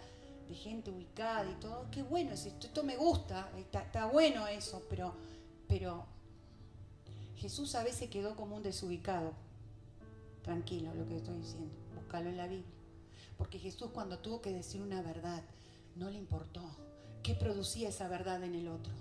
de 0.48 0.54
gente 0.54 0.90
ubicada 0.90 1.50
y 1.50 1.54
todo. 1.54 1.86
Qué 1.90 2.02
bueno 2.02 2.32
es 2.32 2.46
esto, 2.46 2.66
esto 2.66 2.82
me 2.82 2.96
gusta, 2.96 3.50
está, 3.58 3.82
está 3.82 4.06
bueno 4.06 4.46
eso, 4.46 4.82
pero, 4.88 5.14
pero 5.68 6.06
Jesús 7.36 7.74
a 7.74 7.82
veces 7.82 8.08
quedó 8.08 8.36
como 8.36 8.56
un 8.56 8.62
desubicado 8.62 9.32
Tranquilo 10.44 10.94
lo 10.94 11.08
que 11.08 11.16
estoy 11.16 11.38
diciendo, 11.38 11.74
búscalo 11.94 12.28
en 12.28 12.36
la 12.36 12.46
Biblia. 12.46 12.70
Porque 13.38 13.58
Jesús 13.58 13.88
cuando 13.94 14.18
tuvo 14.18 14.42
que 14.42 14.52
decir 14.52 14.82
una 14.82 15.00
verdad, 15.00 15.42
no 15.96 16.10
le 16.10 16.18
importó. 16.18 16.62
¿Qué 17.22 17.34
producía 17.34 17.88
esa 17.88 18.08
verdad 18.08 18.44
en 18.44 18.54
el 18.54 18.68
otro? 18.68 18.92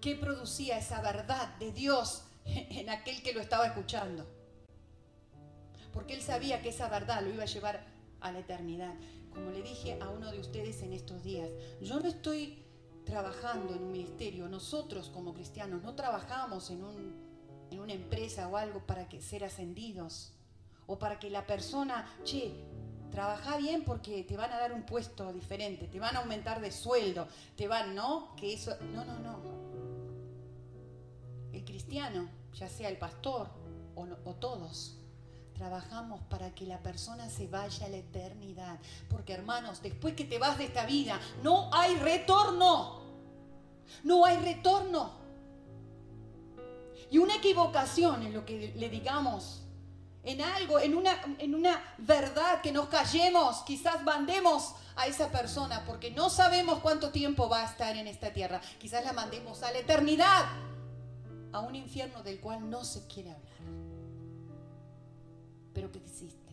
¿Qué 0.00 0.16
producía 0.16 0.76
esa 0.76 1.00
verdad 1.00 1.56
de 1.58 1.70
Dios 1.70 2.24
en 2.44 2.90
aquel 2.90 3.22
que 3.22 3.32
lo 3.32 3.40
estaba 3.40 3.66
escuchando? 3.66 4.26
Porque 5.92 6.14
él 6.14 6.22
sabía 6.22 6.60
que 6.62 6.70
esa 6.70 6.88
verdad 6.88 7.22
lo 7.22 7.30
iba 7.30 7.44
a 7.44 7.46
llevar 7.46 7.84
a 8.20 8.32
la 8.32 8.40
eternidad. 8.40 8.94
Como 9.32 9.50
le 9.50 9.62
dije 9.62 9.98
a 10.00 10.10
uno 10.10 10.30
de 10.30 10.40
ustedes 10.40 10.82
en 10.82 10.92
estos 10.92 11.22
días, 11.22 11.50
yo 11.80 12.00
no 12.00 12.08
estoy 12.08 12.64
trabajando 13.04 13.74
en 13.74 13.82
un 13.82 13.92
ministerio, 13.92 14.48
nosotros 14.48 15.10
como 15.10 15.34
cristianos 15.34 15.82
no 15.82 15.94
trabajamos 15.94 16.70
en 16.70 16.84
un 16.84 17.24
en 17.70 17.80
una 17.80 17.92
empresa 17.92 18.48
o 18.48 18.56
algo 18.56 18.80
para 18.86 19.08
que 19.08 19.20
ser 19.20 19.44
ascendidos 19.44 20.32
o 20.86 20.98
para 20.98 21.18
que 21.18 21.30
la 21.30 21.46
persona, 21.46 22.06
che, 22.24 22.52
trabaja 23.10 23.56
bien 23.56 23.84
porque 23.84 24.22
te 24.22 24.36
van 24.36 24.52
a 24.52 24.58
dar 24.58 24.72
un 24.72 24.84
puesto 24.84 25.32
diferente, 25.32 25.88
te 25.88 25.98
van 25.98 26.16
a 26.16 26.20
aumentar 26.20 26.60
de 26.60 26.70
sueldo, 26.70 27.26
te 27.56 27.68
van, 27.68 27.94
¿no? 27.94 28.34
Que 28.36 28.52
eso, 28.52 28.76
no, 28.92 29.04
no, 29.04 29.18
no. 29.18 29.38
El 31.54 31.64
cristiano, 31.64 32.28
ya 32.54 32.68
sea 32.68 32.88
el 32.88 32.96
pastor 32.96 33.48
o, 33.94 34.34
todos, 34.34 34.96
trabajamos 35.54 36.20
para 36.22 36.52
que 36.52 36.66
la 36.66 36.82
persona 36.82 37.30
se 37.30 37.46
vaya 37.46 37.86
a 37.86 37.88
la 37.88 37.98
eternidad. 37.98 38.80
Porque 39.08 39.34
hermanos, 39.34 39.80
después 39.80 40.14
que 40.14 40.24
te 40.24 40.40
vas 40.40 40.58
de 40.58 40.64
esta 40.64 40.84
vida, 40.84 41.20
no 41.44 41.70
hay 41.72 41.94
retorno. 41.94 43.04
No 44.02 44.24
hay 44.24 44.36
retorno. 44.38 45.12
Y 47.08 47.18
una 47.18 47.36
equivocación 47.36 48.24
en 48.24 48.34
lo 48.34 48.44
que 48.44 48.72
le 48.74 48.88
digamos, 48.88 49.62
en 50.24 50.40
algo, 50.40 50.80
en 50.80 50.96
una, 50.96 51.20
en 51.38 51.54
una 51.54 51.80
verdad 51.98 52.62
que 52.62 52.72
nos 52.72 52.88
callemos, 52.88 53.58
quizás 53.58 54.02
mandemos 54.02 54.74
a 54.96 55.06
esa 55.06 55.30
persona 55.30 55.84
porque 55.86 56.10
no 56.10 56.30
sabemos 56.30 56.80
cuánto 56.80 57.10
tiempo 57.10 57.48
va 57.48 57.60
a 57.60 57.66
estar 57.66 57.96
en 57.96 58.08
esta 58.08 58.32
tierra. 58.32 58.60
Quizás 58.80 59.04
la 59.04 59.12
mandemos 59.12 59.62
a 59.62 59.70
la 59.70 59.78
eternidad, 59.78 60.46
a 61.54 61.60
un 61.60 61.74
infierno 61.74 62.22
del 62.22 62.38
cual 62.40 62.68
no 62.68 62.84
se 62.84 63.06
quiere 63.06 63.30
hablar, 63.30 63.58
pero 65.72 65.90
que 65.90 65.98
existe. 65.98 66.52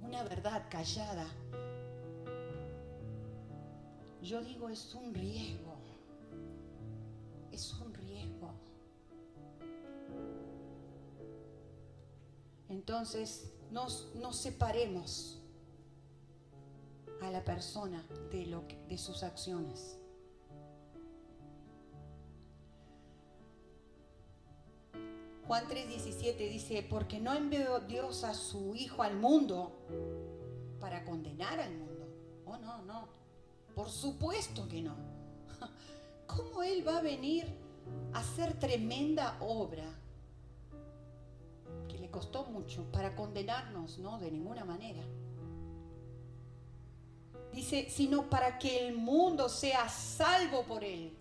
Una 0.00 0.22
verdad 0.22 0.66
callada, 0.70 1.26
yo 4.22 4.40
digo, 4.42 4.68
es 4.68 4.94
un 4.94 5.12
riesgo 5.12 5.76
es 7.56 7.72
un 7.74 7.92
riesgo. 7.94 8.52
Entonces, 12.68 13.50
nos, 13.70 14.14
nos 14.16 14.36
separemos 14.36 15.40
a 17.22 17.30
la 17.30 17.42
persona 17.44 18.04
de, 18.30 18.46
lo 18.46 18.62
de 18.88 18.98
sus 18.98 19.22
acciones. 19.22 19.98
Juan 25.46 25.66
3:17 25.68 26.36
dice, 26.48 26.82
porque 26.88 27.20
no 27.20 27.34
envió 27.34 27.80
Dios 27.80 28.24
a 28.24 28.34
su 28.34 28.74
Hijo 28.74 29.02
al 29.02 29.16
mundo 29.16 29.72
para 30.80 31.04
condenar 31.04 31.60
al 31.60 31.74
mundo. 31.74 32.08
Oh, 32.44 32.56
no, 32.58 32.82
no. 32.82 33.08
Por 33.74 33.88
supuesto 33.88 34.66
que 34.68 34.82
no. 34.82 34.96
¿cómo 36.26 36.62
Él 36.62 36.86
va 36.86 36.98
a 36.98 37.02
venir 37.02 37.46
a 38.12 38.20
hacer 38.20 38.58
tremenda 38.58 39.36
obra? 39.40 39.84
Que 41.88 41.98
le 41.98 42.10
costó 42.10 42.44
mucho 42.46 42.90
para 42.92 43.14
condenarnos, 43.14 43.98
no, 43.98 44.18
de 44.18 44.30
ninguna 44.30 44.64
manera. 44.64 45.02
Dice, 47.52 47.88
sino 47.88 48.28
para 48.28 48.58
que 48.58 48.86
el 48.86 48.96
mundo 48.96 49.48
sea 49.48 49.88
salvo 49.88 50.64
por 50.64 50.84
Él. 50.84 51.16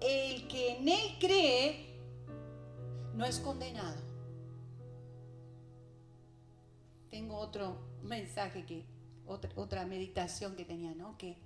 El 0.00 0.48
que 0.48 0.76
en 0.76 0.88
Él 0.88 1.16
cree 1.18 1.90
no 3.14 3.24
es 3.24 3.38
condenado. 3.38 4.00
Tengo 7.10 7.36
otro 7.36 7.76
mensaje 8.02 8.64
que, 8.64 8.84
otra, 9.26 9.84
meditación 9.84 10.56
que 10.56 10.64
tenía, 10.64 10.94
¿no? 10.94 11.18
Que 11.18 11.36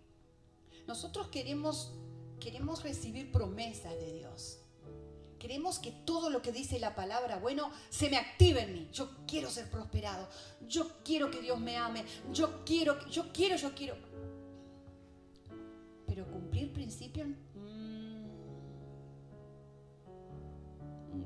nosotros 0.87 1.29
queremos, 1.29 1.93
queremos 2.39 2.83
recibir 2.83 3.33
promesas 3.33 3.95
de 3.95 4.13
Dios. 4.13 4.61
Queremos 5.39 5.79
que 5.79 5.91
todo 5.91 6.31
lo 6.31 6.41
que 6.41 6.53
dice 6.53 6.79
la 6.79 6.95
palabra, 6.95 7.39
bueno, 7.39 7.71
se 7.91 8.09
me 8.09 8.17
active 8.17 8.63
en 8.63 8.73
mí. 8.73 8.89
Yo 8.93 9.11
quiero 9.27 9.51
ser 9.51 9.71
prosperado. 9.71 10.29
Yo 10.67 11.03
quiero 11.05 11.31
que 11.31 11.41
Dios 11.43 11.61
me 11.61 11.77
ame. 11.77 12.05
Yo 12.33 12.65
quiero, 12.65 13.05
yo 13.09 13.33
quiero, 13.33 13.57
yo 13.57 13.75
quiero. 13.75 13.97
Pero 16.07 16.27
cumplir 16.31 16.73
principios, 16.73 17.29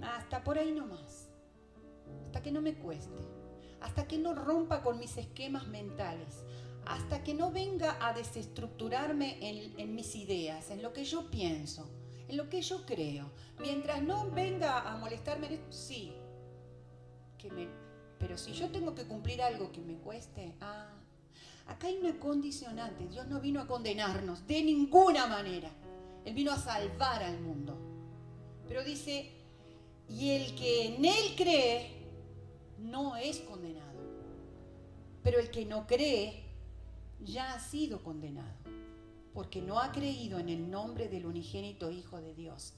hasta 0.03 0.45
por 0.45 0.59
ahí 0.59 0.73
nomás, 0.73 1.29
hasta 2.27 2.43
que 2.43 2.53
no 2.53 2.61
me 2.61 2.75
cueste, 2.75 3.23
hasta 3.81 4.07
que 4.07 4.19
no 4.19 4.35
rompa 4.35 4.83
con 4.83 4.99
mis 4.99 5.17
esquemas 5.17 5.67
mentales, 5.69 6.45
hasta 6.87 7.23
que 7.23 7.35
no 7.35 7.51
venga 7.51 7.99
a 8.01 8.13
desestructurarme 8.13 9.39
en, 9.79 9.95
mis 9.95 10.15
ideas, 10.17 10.71
en 10.71 10.83
lo 10.83 10.93
que 10.93 11.05
yo 11.05 11.31
pienso, 11.31 11.89
en 12.29 12.37
lo 12.37 12.49
que 12.49 12.63
yo 12.63 12.87
creo. 12.87 13.31
Mientras 13.61 14.03
no 14.03 14.31
venga 14.31 14.81
a 14.81 14.97
molestarme, 14.97 15.61
sí, 15.71 16.15
que 17.37 17.51
me, 17.51 17.69
pero 18.19 18.37
si 18.37 18.53
yo 18.53 18.71
tengo 18.71 18.95
que 18.95 19.05
cumplir 19.05 19.43
algo 19.43 19.71
que 19.71 19.81
me 19.81 19.99
cueste, 19.99 20.55
ah, 20.61 20.91
acá 21.67 21.87
hay 21.87 21.99
una 21.99 22.19
condicionante. 22.19 23.07
Dios 23.07 23.29
no 23.29 23.41
vino 23.41 23.61
a 23.61 23.67
condenarnos 23.67 24.47
de 24.47 24.63
ninguna 24.63 25.27
manera. 25.27 25.71
Él 26.25 26.35
vino 26.35 26.53
a 26.53 26.57
salvar 26.57 27.23
al 27.23 27.41
mundo. 27.41 27.79
Pero 28.67 28.83
dice, 28.83 29.31
y 30.09 30.31
el 30.31 30.55
que 30.55 30.87
en 30.87 31.05
Él 31.05 31.35
cree 31.37 31.91
no 32.79 33.17
es 33.17 33.39
condenado. 33.41 33.87
Pero 35.23 35.39
el 35.39 35.51
que 35.51 35.65
no 35.65 35.87
cree 35.87 36.45
ya 37.21 37.55
ha 37.55 37.61
sido 37.61 38.03
condenado, 38.03 38.57
porque 39.35 39.61
no 39.61 39.81
ha 39.81 39.93
creído 39.93 40.39
en 40.39 40.49
el 40.49 40.71
nombre 40.71 41.09
del 41.09 41.27
unigénito 41.27 41.91
Hijo 41.91 42.21
de 42.21 42.35
Dios. 42.35 42.75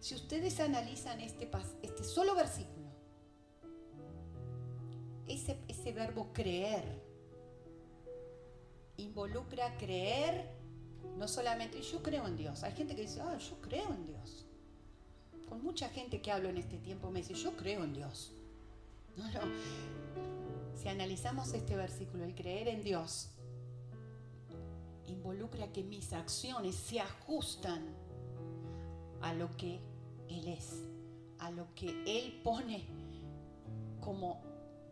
Si 0.00 0.14
ustedes 0.14 0.60
analizan 0.60 1.20
este, 1.20 1.50
este 1.82 2.04
solo 2.04 2.34
versículo, 2.34 2.88
ese, 5.26 5.58
ese 5.68 5.92
verbo 5.92 6.32
creer 6.32 7.08
involucra 8.98 9.76
creer, 9.78 10.50
no 11.16 11.26
solamente 11.26 11.80
yo 11.80 12.02
creo 12.02 12.26
en 12.26 12.36
Dios. 12.36 12.62
Hay 12.62 12.72
gente 12.72 12.94
que 12.94 13.02
dice, 13.02 13.20
ah, 13.20 13.38
yo 13.38 13.60
creo 13.60 13.92
en 13.94 14.06
Dios. 14.06 14.44
Con 15.48 15.62
mucha 15.62 15.88
gente 15.88 16.20
que 16.20 16.30
hablo 16.30 16.48
en 16.48 16.58
este 16.58 16.78
tiempo 16.78 17.10
me 17.10 17.20
dice, 17.20 17.34
yo 17.34 17.56
creo 17.56 17.84
en 17.84 17.94
Dios. 17.94 18.32
No, 19.16 19.30
no. 19.30 19.40
Si 20.76 20.88
analizamos 20.88 21.52
este 21.54 21.76
versículo, 21.76 22.24
el 22.24 22.34
creer 22.34 22.68
en 22.68 22.82
Dios 22.82 23.30
involucra 25.06 25.72
que 25.72 25.82
mis 25.82 26.12
acciones 26.12 26.76
se 26.76 27.00
ajustan 27.00 27.82
a 29.20 29.34
lo 29.34 29.50
que 29.56 29.80
Él 30.28 30.46
es, 30.48 30.84
a 31.38 31.50
lo 31.50 31.74
que 31.74 31.88
Él 32.06 32.40
pone 32.44 32.84
como 34.00 34.40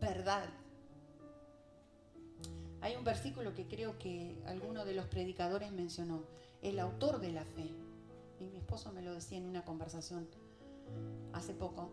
verdad. 0.01 0.49
Hay 2.81 2.95
un 2.95 3.03
versículo 3.03 3.53
que 3.53 3.67
creo 3.67 3.97
que 3.97 4.35
alguno 4.45 4.85
de 4.85 4.93
los 4.93 5.07
predicadores 5.07 5.71
mencionó, 5.71 6.23
el 6.61 6.79
autor 6.79 7.19
de 7.19 7.31
la 7.31 7.45
fe, 7.45 7.71
y 8.39 8.45
mi 8.45 8.57
esposo 8.57 8.91
me 8.91 9.01
lo 9.01 9.13
decía 9.13 9.37
en 9.37 9.45
una 9.45 9.63
conversación 9.63 10.27
hace 11.33 11.53
poco, 11.53 11.89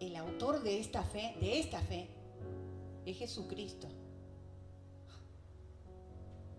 el 0.00 0.16
autor 0.16 0.62
de 0.62 0.80
esta 0.80 1.02
fe, 1.02 1.36
de 1.40 1.60
esta 1.60 1.80
fe, 1.80 2.08
es 3.06 3.16
Jesucristo. 3.18 3.88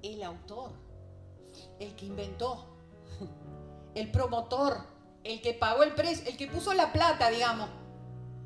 El 0.02 0.24
autor, 0.24 0.72
el 1.80 1.96
que 1.96 2.06
inventó, 2.06 2.66
el 3.96 4.12
promotor, 4.12 4.78
el 5.24 5.42
que 5.42 5.54
pagó 5.54 5.84
el 5.84 5.94
precio, 5.94 6.30
el 6.30 6.38
que 6.38 6.48
puso 6.48 6.74
la 6.74 6.94
plata, 6.94 7.30
digamos, 7.30 7.70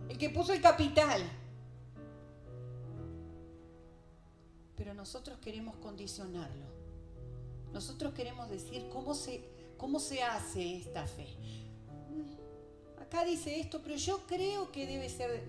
el 0.08 0.18
que 0.18 0.30
puso 0.30 0.54
el 0.54 0.62
capital. 0.62 1.22
Pero 4.76 4.94
nosotros 4.94 5.38
queremos 5.40 5.76
condicionarlo. 5.78 6.66
Nosotros 7.74 8.14
queremos 8.14 8.50
decir 8.50 8.88
cómo 8.90 9.14
se, 9.14 9.44
cómo 9.78 10.00
se 10.00 10.24
hace 10.24 10.78
esta 10.78 11.06
fe. 11.06 11.28
Acá 13.10 13.26
dice 13.26 13.60
esto, 13.60 13.82
pero 13.82 13.95
yo 13.95 14.19
creo 14.28 14.72
que 14.72 14.86
debe 14.86 15.10
ser... 15.10 15.41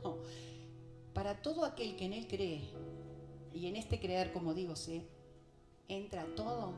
No, 0.00 0.18
para 1.12 1.42
todo 1.42 1.64
aquel 1.64 1.96
que 1.96 2.04
en 2.04 2.12
Él 2.12 2.28
cree, 2.28 2.70
y 3.52 3.66
en 3.66 3.74
este 3.74 3.98
creer, 3.98 4.32
como 4.32 4.54
digo, 4.54 4.76
se 4.76 5.02
entra 5.88 6.24
todo 6.36 6.74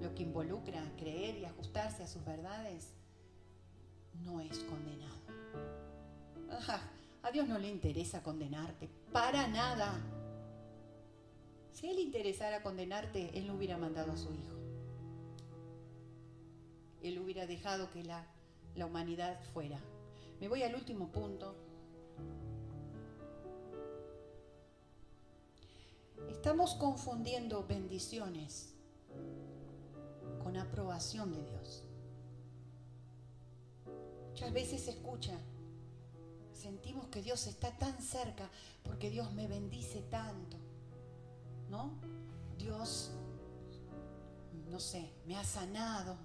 lo 0.00 0.14
que 0.14 0.22
involucra 0.22 0.80
creer 0.96 1.38
y 1.38 1.44
ajustarse 1.44 2.04
a 2.04 2.06
sus 2.06 2.24
verdades, 2.24 2.94
no 4.24 4.40
es 4.40 4.60
condenado. 4.60 5.16
a 7.24 7.30
Dios 7.32 7.48
no 7.48 7.58
le 7.58 7.68
interesa 7.68 8.22
condenarte, 8.22 8.88
para 9.10 9.48
nada. 9.48 10.00
Si 11.72 11.88
Él 11.88 11.98
interesara 11.98 12.62
condenarte, 12.62 13.36
Él 13.36 13.48
no 13.48 13.54
hubiera 13.54 13.76
mandado 13.76 14.12
a 14.12 14.16
su 14.16 14.32
Hijo. 14.32 14.54
Él 17.02 17.18
hubiera 17.18 17.48
dejado 17.48 17.90
que 17.90 18.04
la, 18.04 18.24
la 18.76 18.86
humanidad 18.86 19.40
fuera. 19.52 19.80
Me 20.40 20.48
voy 20.48 20.62
al 20.62 20.74
último 20.74 21.10
punto 21.10 21.54
Estamos 26.46 26.74
confundiendo 26.74 27.66
bendiciones 27.66 28.72
con 30.42 30.56
aprobación 30.56 31.32
de 31.32 31.42
Dios. 31.42 31.82
Muchas 34.30 34.52
veces 34.52 34.82
se 34.82 34.90
escucha, 34.90 35.32
sentimos 36.52 37.08
que 37.08 37.22
Dios 37.22 37.46
está 37.46 37.76
tan 37.78 38.00
cerca 38.00 38.48
porque 38.84 39.10
Dios 39.10 39.32
me 39.32 39.48
bendice 39.48 40.02
tanto, 40.02 40.56
¿no? 41.68 41.94
Dios, 42.58 43.10
no 44.70 44.78
sé, 44.78 45.10
me 45.26 45.36
ha 45.36 45.44
sanado, 45.44 46.16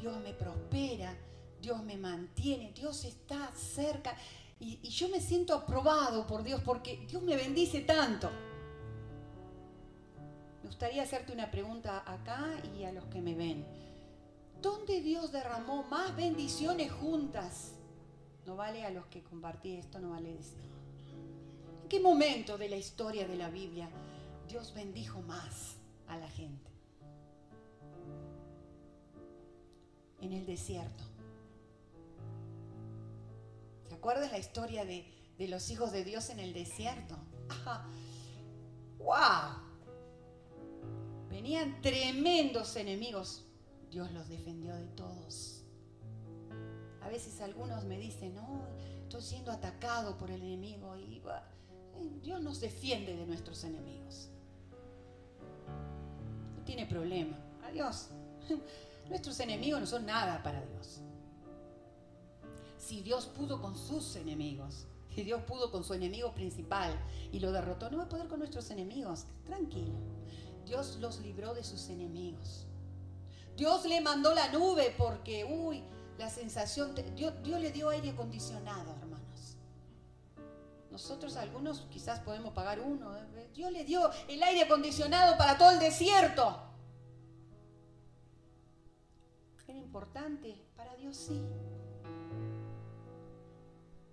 Dios 0.00 0.16
me 0.18 0.32
prospera, 0.32 1.16
Dios 1.60 1.82
me 1.82 1.96
mantiene, 1.96 2.72
Dios 2.72 3.04
está 3.04 3.50
cerca 3.52 4.16
y, 4.60 4.78
yo 4.88 5.08
me 5.08 5.20
siento 5.20 5.54
aprobado 5.54 6.26
por 6.26 6.42
Dios 6.42 6.60
porque 6.64 7.04
Dios 7.08 7.22
me 7.22 7.36
bendice 7.36 7.80
tanto. 7.80 8.30
Me 10.62 10.68
gustaría 10.68 11.02
hacerte 11.02 11.32
una 11.32 11.50
pregunta 11.50 12.02
acá 12.06 12.60
y 12.76 12.84
a 12.84 12.92
los 12.92 13.04
que 13.06 13.20
me 13.20 13.34
ven. 13.34 13.66
¿Dónde 14.60 15.00
Dios 15.00 15.32
derramó 15.32 15.84
más 15.84 16.14
bendiciones 16.16 16.90
juntas? 16.90 17.72
No 18.46 18.56
vale 18.56 18.84
a 18.84 18.90
los 18.90 19.06
que 19.06 19.22
compartí 19.22 19.76
esto, 19.76 19.98
no 19.98 20.10
vale 20.10 20.32
decir. 20.32 20.70
¿En 21.82 21.88
qué 21.88 22.00
momento 22.00 22.58
de 22.58 22.68
la 22.68 22.76
historia 22.76 23.28
de 23.28 23.36
la 23.36 23.48
Biblia 23.48 23.88
Dios 24.48 24.72
bendijo 24.74 25.20
más 25.22 25.76
a 26.08 26.16
la 26.16 26.28
gente? 26.28 26.75
El 30.36 30.46
desierto. 30.46 31.04
¿Se 33.88 33.94
acuerdan 33.94 34.30
la 34.30 34.38
historia 34.38 34.84
de, 34.84 35.04
de 35.38 35.48
los 35.48 35.70
hijos 35.70 35.92
de 35.92 36.04
Dios 36.04 36.30
en 36.30 36.40
el 36.40 36.52
desierto? 36.52 37.16
¡Wow! 38.98 39.66
Venían 41.30 41.80
tremendos 41.82 42.76
enemigos. 42.76 43.44
Dios 43.90 44.10
los 44.12 44.28
defendió 44.28 44.74
de 44.74 44.86
todos. 44.88 45.64
A 47.02 47.08
veces 47.08 47.40
algunos 47.40 47.84
me 47.84 47.98
dicen, 47.98 48.34
no, 48.34 48.66
estoy 49.02 49.22
siendo 49.22 49.52
atacado 49.52 50.18
por 50.18 50.30
el 50.30 50.42
enemigo 50.42 50.96
y 50.96 51.22
eh, 51.94 52.10
Dios 52.22 52.42
nos 52.42 52.60
defiende 52.60 53.14
de 53.14 53.26
nuestros 53.26 53.62
enemigos. 53.64 54.28
No 56.56 56.64
tiene 56.64 56.86
problema. 56.86 57.38
Adiós. 57.64 58.08
Nuestros 59.08 59.38
enemigos 59.40 59.80
no 59.80 59.86
son 59.86 60.06
nada 60.06 60.42
para 60.42 60.60
Dios. 60.64 61.00
Si 62.78 63.02
Dios 63.02 63.26
pudo 63.26 63.60
con 63.60 63.76
sus 63.76 64.16
enemigos, 64.16 64.86
si 65.14 65.22
Dios 65.22 65.42
pudo 65.42 65.70
con 65.70 65.82
su 65.82 65.94
enemigo 65.94 66.32
principal 66.34 66.94
y 67.32 67.40
lo 67.40 67.50
derrotó, 67.50 67.90
no 67.90 67.98
va 67.98 68.04
a 68.04 68.08
poder 68.08 68.28
con 68.28 68.38
nuestros 68.38 68.70
enemigos. 68.70 69.24
Tranquilo. 69.44 69.94
Dios 70.66 70.98
los 71.00 71.20
libró 71.20 71.54
de 71.54 71.64
sus 71.64 71.88
enemigos. 71.88 72.66
Dios 73.56 73.86
le 73.86 74.00
mandó 74.00 74.34
la 74.34 74.48
nube 74.52 74.94
porque, 74.98 75.44
uy, 75.44 75.82
la 76.18 76.28
sensación, 76.28 76.94
Dios, 77.14 77.32
Dios 77.42 77.60
le 77.60 77.72
dio 77.72 77.88
aire 77.88 78.10
acondicionado, 78.10 78.94
hermanos. 79.00 79.56
Nosotros 80.90 81.36
algunos 81.36 81.86
quizás 81.90 82.20
podemos 82.20 82.52
pagar 82.52 82.80
uno. 82.80 83.16
¿eh? 83.16 83.50
Dios 83.54 83.72
le 83.72 83.84
dio 83.84 84.10
el 84.28 84.42
aire 84.42 84.62
acondicionado 84.62 85.36
para 85.38 85.56
todo 85.56 85.70
el 85.70 85.78
desierto. 85.78 86.58
Era 89.68 89.78
importante, 89.78 90.56
para 90.76 90.94
Dios 90.96 91.16
sí. 91.16 91.42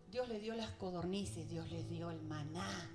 Dios 0.09 0.27
le 0.29 0.39
dio 0.39 0.55
las 0.55 0.69
codornices, 0.71 1.49
Dios 1.49 1.69
le 1.71 1.83
dio 1.83 2.09
el 2.11 2.21
maná. 2.21 2.89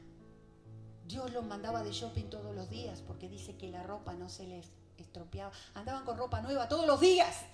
Dios 1.06 1.32
los 1.32 1.44
mandaba 1.44 1.82
de 1.82 1.92
shopping 1.92 2.26
todos 2.26 2.54
los 2.54 2.68
días 2.68 3.00
porque 3.00 3.28
dice 3.28 3.56
que 3.56 3.68
la 3.68 3.82
ropa 3.82 4.14
no 4.14 4.28
se 4.28 4.46
les 4.46 4.70
estropeaba. 4.98 5.52
Andaban 5.74 6.04
con 6.04 6.18
ropa 6.18 6.40
nueva 6.42 6.68
todos 6.68 6.86
los 6.86 7.00
días. 7.00 7.44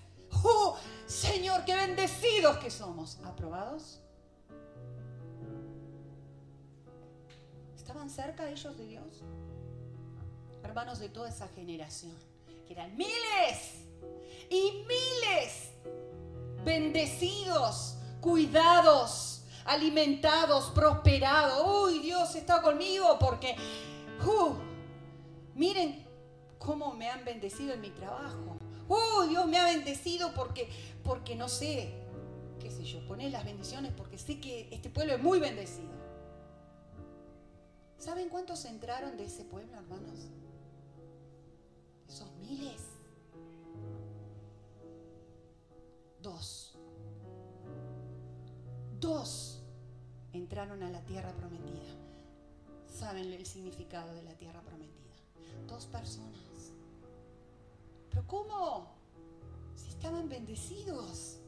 ¡Oh, 0.42 0.76
Señor, 1.06 1.64
qué 1.64 1.74
bendecidos 1.74 2.58
que 2.58 2.70
somos! 2.70 3.18
¿Aprobados? 3.24 4.00
¿Estaban 7.76 8.10
cerca 8.10 8.50
ellos 8.50 8.76
de 8.76 8.86
Dios? 8.86 9.22
Hermanos 10.62 10.98
de 10.98 11.08
toda 11.08 11.28
esa 11.28 11.46
generación, 11.48 12.16
que 12.66 12.72
eran 12.72 12.96
miles 12.96 13.83
y 14.54 14.84
miles 14.86 15.70
bendecidos 16.64 17.96
cuidados, 18.20 19.44
alimentados, 19.64 20.70
prosperados. 20.70 21.62
Uy, 21.66 21.98
Dios 21.98 22.34
está 22.36 22.62
conmigo 22.62 23.18
porque, 23.18 23.56
uh, 24.24 24.54
miren 25.54 26.06
cómo 26.58 26.94
me 26.94 27.10
han 27.10 27.24
bendecido 27.24 27.74
en 27.74 27.80
mi 27.80 27.90
trabajo. 27.90 28.56
Uy, 28.88 29.28
Dios 29.28 29.46
me 29.46 29.58
ha 29.58 29.64
bendecido 29.64 30.32
porque, 30.34 30.70
porque 31.02 31.34
no 31.34 31.48
sé, 31.48 31.92
qué 32.60 32.70
sé 32.70 32.84
yo, 32.84 33.04
poner 33.06 33.32
las 33.32 33.44
bendiciones 33.44 33.92
porque 33.94 34.18
sé 34.18 34.40
que 34.40 34.68
este 34.70 34.88
pueblo 34.88 35.14
es 35.14 35.22
muy 35.22 35.40
bendecido. 35.40 35.92
¿Saben 37.98 38.28
cuántos 38.28 38.64
entraron 38.66 39.16
de 39.16 39.24
ese 39.24 39.44
pueblo, 39.44 39.76
hermanos? 39.76 40.28
Esos 42.08 42.30
miles. 42.36 42.83
Dos. 46.34 46.74
Dos 48.98 49.62
entraron 50.32 50.82
a 50.82 50.90
la 50.90 51.00
tierra 51.02 51.32
prometida. 51.32 51.94
¿Saben 52.88 53.32
el 53.32 53.46
significado 53.46 54.12
de 54.14 54.22
la 54.24 54.34
tierra 54.34 54.60
prometida? 54.62 55.14
Dos 55.68 55.86
personas. 55.86 56.72
¿Pero 58.10 58.26
cómo? 58.26 58.88
Si 59.76 59.90
estaban 59.90 60.28
bendecidos. 60.28 61.38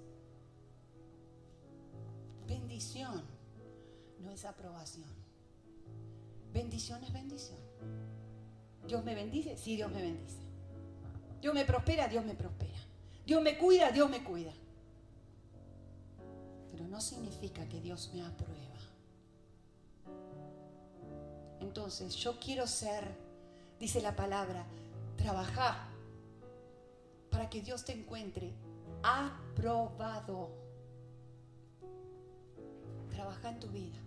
Bendición 2.46 3.22
no 4.20 4.30
es 4.30 4.44
aprobación. 4.44 5.10
Bendición 6.52 7.02
es 7.02 7.12
bendición. 7.12 7.58
Dios 8.86 9.04
me 9.04 9.16
bendice, 9.16 9.56
sí, 9.56 9.74
Dios 9.74 9.90
me 9.90 10.00
bendice. 10.00 10.38
Dios 11.40 11.52
me 11.52 11.64
prospera, 11.64 12.06
Dios 12.06 12.24
me 12.24 12.34
prospera. 12.34 12.78
Dios 13.26 13.42
me 13.42 13.58
cuida, 13.58 13.90
Dios 13.90 14.08
me 14.08 14.22
cuida. 14.22 14.52
No 16.88 17.00
significa 17.00 17.68
que 17.68 17.80
Dios 17.80 18.10
me 18.14 18.22
aprueba. 18.22 18.56
Entonces, 21.60 22.14
yo 22.16 22.38
quiero 22.38 22.66
ser, 22.66 23.16
dice 23.78 24.00
la 24.00 24.14
palabra, 24.14 24.66
trabajar 25.16 25.88
para 27.30 27.50
que 27.50 27.60
Dios 27.60 27.84
te 27.84 27.92
encuentre 27.92 28.54
aprobado. 29.02 30.50
Trabaja 33.10 33.50
en 33.50 33.60
tu 33.60 33.68
vida. 33.68 33.98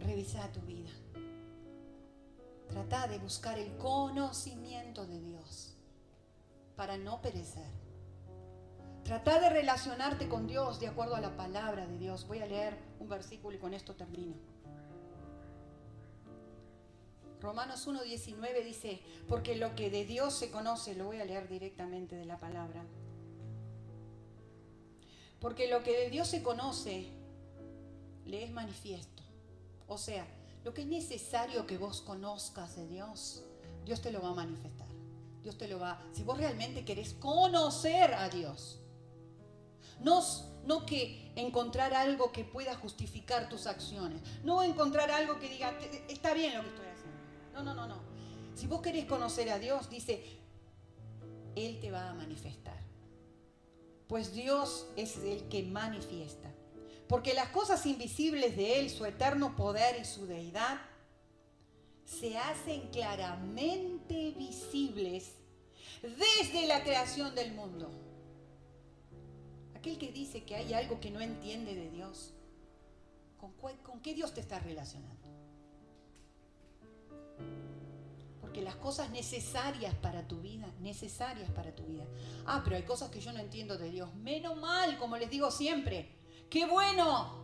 Revisa 0.00 0.50
tu 0.52 0.60
vida. 0.60 0.90
Trata 2.68 3.08
de 3.08 3.18
buscar 3.18 3.58
el 3.58 3.76
conocimiento 3.76 5.06
de 5.06 5.20
Dios 5.20 5.74
para 6.76 6.96
no 6.96 7.20
perecer. 7.20 7.79
Trata 9.04 9.40
de 9.40 9.50
relacionarte 9.50 10.28
con 10.28 10.46
Dios 10.46 10.78
de 10.78 10.88
acuerdo 10.88 11.16
a 11.16 11.20
la 11.20 11.36
palabra 11.36 11.86
de 11.86 11.98
Dios. 11.98 12.26
Voy 12.28 12.38
a 12.38 12.46
leer 12.46 12.78
un 13.00 13.08
versículo 13.08 13.56
y 13.56 13.60
con 13.60 13.74
esto 13.74 13.94
termino. 13.94 14.34
Romanos 17.40 17.88
1.19 17.88 18.64
dice, 18.64 19.00
porque 19.26 19.56
lo 19.56 19.74
que 19.74 19.90
de 19.90 20.04
Dios 20.04 20.34
se 20.34 20.50
conoce, 20.50 20.94
lo 20.94 21.06
voy 21.06 21.20
a 21.20 21.24
leer 21.24 21.48
directamente 21.48 22.14
de 22.14 22.26
la 22.26 22.38
palabra, 22.38 22.84
porque 25.40 25.68
lo 25.68 25.82
que 25.82 25.96
de 25.96 26.10
Dios 26.10 26.28
se 26.28 26.42
conoce, 26.42 27.08
le 28.26 28.44
es 28.44 28.50
manifiesto. 28.50 29.22
O 29.88 29.96
sea, 29.96 30.26
lo 30.64 30.74
que 30.74 30.82
es 30.82 30.86
necesario 30.86 31.66
que 31.66 31.78
vos 31.78 32.02
conozcas 32.02 32.76
de 32.76 32.86
Dios, 32.86 33.42
Dios 33.86 34.02
te 34.02 34.12
lo 34.12 34.20
va 34.20 34.28
a 34.28 34.34
manifestar. 34.34 34.88
Dios 35.42 35.56
te 35.56 35.68
lo 35.68 35.78
va, 35.78 35.98
si 36.12 36.22
vos 36.22 36.36
realmente 36.36 36.84
querés 36.84 37.14
conocer 37.14 38.12
a 38.12 38.28
Dios, 38.28 38.79
no, 40.02 40.86
que 40.86 41.32
encontrar 41.36 41.94
algo 41.94 42.32
que 42.32 42.44
pueda 42.44 42.74
justificar 42.74 43.48
tus 43.48 43.66
acciones, 43.66 44.20
no 44.42 44.62
encontrar 44.62 45.10
algo 45.10 45.38
que 45.38 45.48
diga, 45.48 45.76
está 46.08 46.34
bien 46.34 46.54
lo 46.54 46.62
que 46.62 46.68
estoy 46.68 46.86
haciendo. 46.86 47.18
No, 47.52 47.62
no, 47.62 47.74
no, 47.74 47.86
no. 47.86 48.02
Si 48.54 48.66
vos 48.66 48.80
querés 48.80 49.06
conocer 49.06 49.50
a 49.50 49.58
Dios, 49.58 49.88
dice, 49.88 50.22
Él 51.56 51.78
te 51.80 51.90
va 51.90 52.10
a 52.10 52.14
manifestar. 52.14 52.78
Pues 54.08 54.32
Dios 54.34 54.86
es 54.96 55.18
el 55.18 55.48
que 55.48 55.62
manifiesta. 55.62 56.50
Porque 57.08 57.34
las 57.34 57.48
cosas 57.48 57.86
invisibles 57.86 58.56
de 58.56 58.80
Él, 58.80 58.90
su 58.90 59.04
eterno 59.04 59.56
poder 59.56 60.00
y 60.00 60.04
su 60.04 60.26
deidad, 60.26 60.80
se 62.04 62.36
hacen 62.38 62.88
claramente 62.90 64.32
visibles 64.32 65.32
desde 66.02 66.66
la 66.66 66.82
creación 66.82 67.34
del 67.34 67.52
mundo. 67.52 68.09
Aquel 69.80 69.96
que 69.96 70.12
dice 70.12 70.44
que 70.44 70.56
hay 70.56 70.74
algo 70.74 71.00
que 71.00 71.10
no 71.10 71.22
entiende 71.22 71.74
de 71.74 71.88
Dios, 71.88 72.34
¿con, 73.38 74.00
qué 74.02 74.12
Dios 74.12 74.34
te 74.34 74.42
está 74.42 74.58
relacionando? 74.58 75.26
Porque 78.42 78.60
las 78.60 78.76
cosas 78.76 79.08
necesarias 79.08 79.94
para 79.94 80.28
tu 80.28 80.42
vida, 80.42 80.66
necesarias 80.80 81.50
para 81.52 81.74
tu 81.74 81.84
vida. 81.84 82.04
Ah, 82.44 82.60
pero 82.62 82.76
hay 82.76 82.82
cosas 82.82 83.08
que 83.08 83.22
yo 83.22 83.32
no 83.32 83.38
entiendo 83.38 83.78
de 83.78 83.90
Dios. 83.90 84.14
Menos 84.16 84.54
mal, 84.58 84.98
como 84.98 85.16
les 85.16 85.30
digo 85.30 85.50
siempre. 85.50 86.10
Qué 86.50 86.66
bueno, 86.66 87.38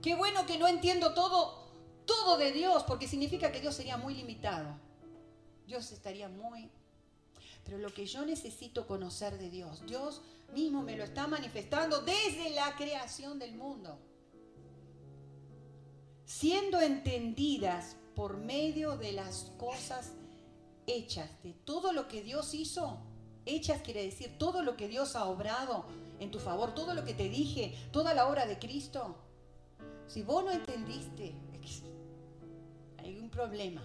qué 0.00 0.14
bueno 0.14 0.46
que 0.46 0.60
no 0.60 0.68
entiendo 0.68 1.12
todo, 1.12 1.72
todo 2.06 2.36
de 2.36 2.52
Dios, 2.52 2.84
porque 2.84 3.08
significa 3.08 3.50
que 3.50 3.60
Dios 3.60 3.74
sería 3.74 3.96
muy 3.96 4.14
limitado. 4.14 4.78
Dios 5.66 5.90
estaría 5.90 6.28
muy... 6.28 6.70
Pero 7.64 7.78
lo 7.78 7.92
que 7.92 8.06
yo 8.06 8.24
necesito 8.24 8.86
conocer 8.86 9.38
de 9.38 9.50
Dios, 9.50 9.84
Dios 9.86 10.22
mismo 10.52 10.82
me 10.82 10.96
lo 10.96 11.04
está 11.04 11.26
manifestando 11.26 12.02
desde 12.02 12.50
la 12.50 12.74
creación 12.76 13.38
del 13.38 13.54
mundo. 13.54 13.98
Siendo 16.24 16.80
entendidas 16.80 17.96
por 18.14 18.36
medio 18.36 18.96
de 18.96 19.12
las 19.12 19.52
cosas 19.58 20.12
hechas, 20.86 21.30
de 21.42 21.52
todo 21.52 21.92
lo 21.92 22.08
que 22.08 22.22
Dios 22.22 22.54
hizo. 22.54 22.98
Hechas 23.46 23.82
quiere 23.82 24.04
decir 24.04 24.36
todo 24.38 24.62
lo 24.62 24.76
que 24.76 24.88
Dios 24.88 25.16
ha 25.16 25.24
obrado 25.24 25.86
en 26.18 26.30
tu 26.30 26.38
favor, 26.38 26.74
todo 26.74 26.94
lo 26.94 27.04
que 27.04 27.14
te 27.14 27.28
dije, 27.28 27.74
toda 27.92 28.14
la 28.14 28.28
obra 28.28 28.46
de 28.46 28.58
Cristo. 28.58 29.16
Si 30.06 30.22
vos 30.22 30.44
no 30.44 30.50
entendiste, 30.50 31.34
hay 32.98 33.18
un 33.18 33.30
problema. 33.30 33.82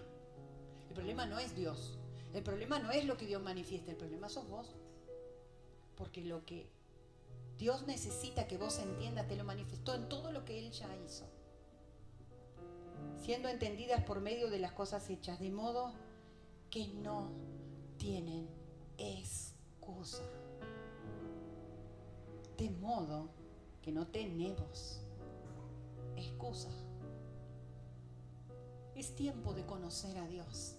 El 0.90 0.94
problema 0.94 1.26
no 1.26 1.40
es 1.40 1.56
Dios. 1.56 1.98
El 2.36 2.44
problema 2.44 2.80
no 2.80 2.92
es 2.92 3.06
lo 3.06 3.16
que 3.16 3.26
Dios 3.26 3.42
manifiesta, 3.42 3.92
el 3.92 3.98
problema 3.98 4.28
sos 4.28 4.50
vos. 4.50 4.68
Porque 5.96 6.22
lo 6.22 6.46
que 6.46 6.68
Dios 7.58 7.88
necesita 7.88 8.46
que 8.46 8.58
vos 8.58 8.78
entiendas, 8.78 9.30
te 9.30 9.38
lo 9.38 9.46
manifestó 9.46 9.96
en 9.96 10.10
todo 10.10 10.34
lo 10.34 10.44
que 10.44 10.60
Él 10.60 10.70
ya 10.72 10.94
hizo. 10.98 11.24
Siendo 13.24 13.48
entendidas 13.48 14.04
por 14.04 14.20
medio 14.20 14.50
de 14.50 14.60
las 14.60 14.74
cosas 14.74 15.10
hechas, 15.10 15.40
de 15.40 15.50
modo 15.50 15.94
que 16.70 16.88
no 16.88 17.32
tienen 17.98 18.50
excusa. 18.98 20.24
De 22.58 22.70
modo 22.70 23.30
que 23.82 23.94
no 23.94 24.08
tenemos 24.08 25.00
excusa. 26.18 26.70
Es 28.94 29.16
tiempo 29.16 29.54
de 29.54 29.66
conocer 29.66 30.18
a 30.18 30.28
Dios. 30.28 30.76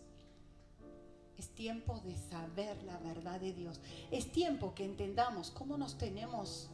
Es 1.38 1.48
tiempo 1.48 2.00
de 2.04 2.16
saber 2.16 2.82
la 2.84 2.98
verdad 2.98 3.40
de 3.40 3.52
Dios. 3.52 3.80
Es 4.10 4.32
tiempo 4.32 4.74
que 4.74 4.84
entendamos 4.84 5.50
cómo 5.50 5.76
nos 5.76 5.98
tenemos 5.98 6.68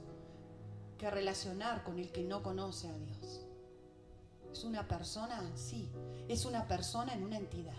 que 0.99 1.11
relacionar 1.11 1.83
con 1.83 1.99
el 1.99 2.13
que 2.13 2.23
no 2.23 2.43
conoce 2.43 2.89
a 2.89 2.97
Dios. 2.97 3.41
¿Es 4.53 4.65
una 4.65 4.87
persona? 4.87 5.51
Sí. 5.57 5.89
Es 6.29 6.45
una 6.45 6.69
persona 6.69 7.15
en 7.15 7.25
una 7.25 7.39
entidad. 7.39 7.75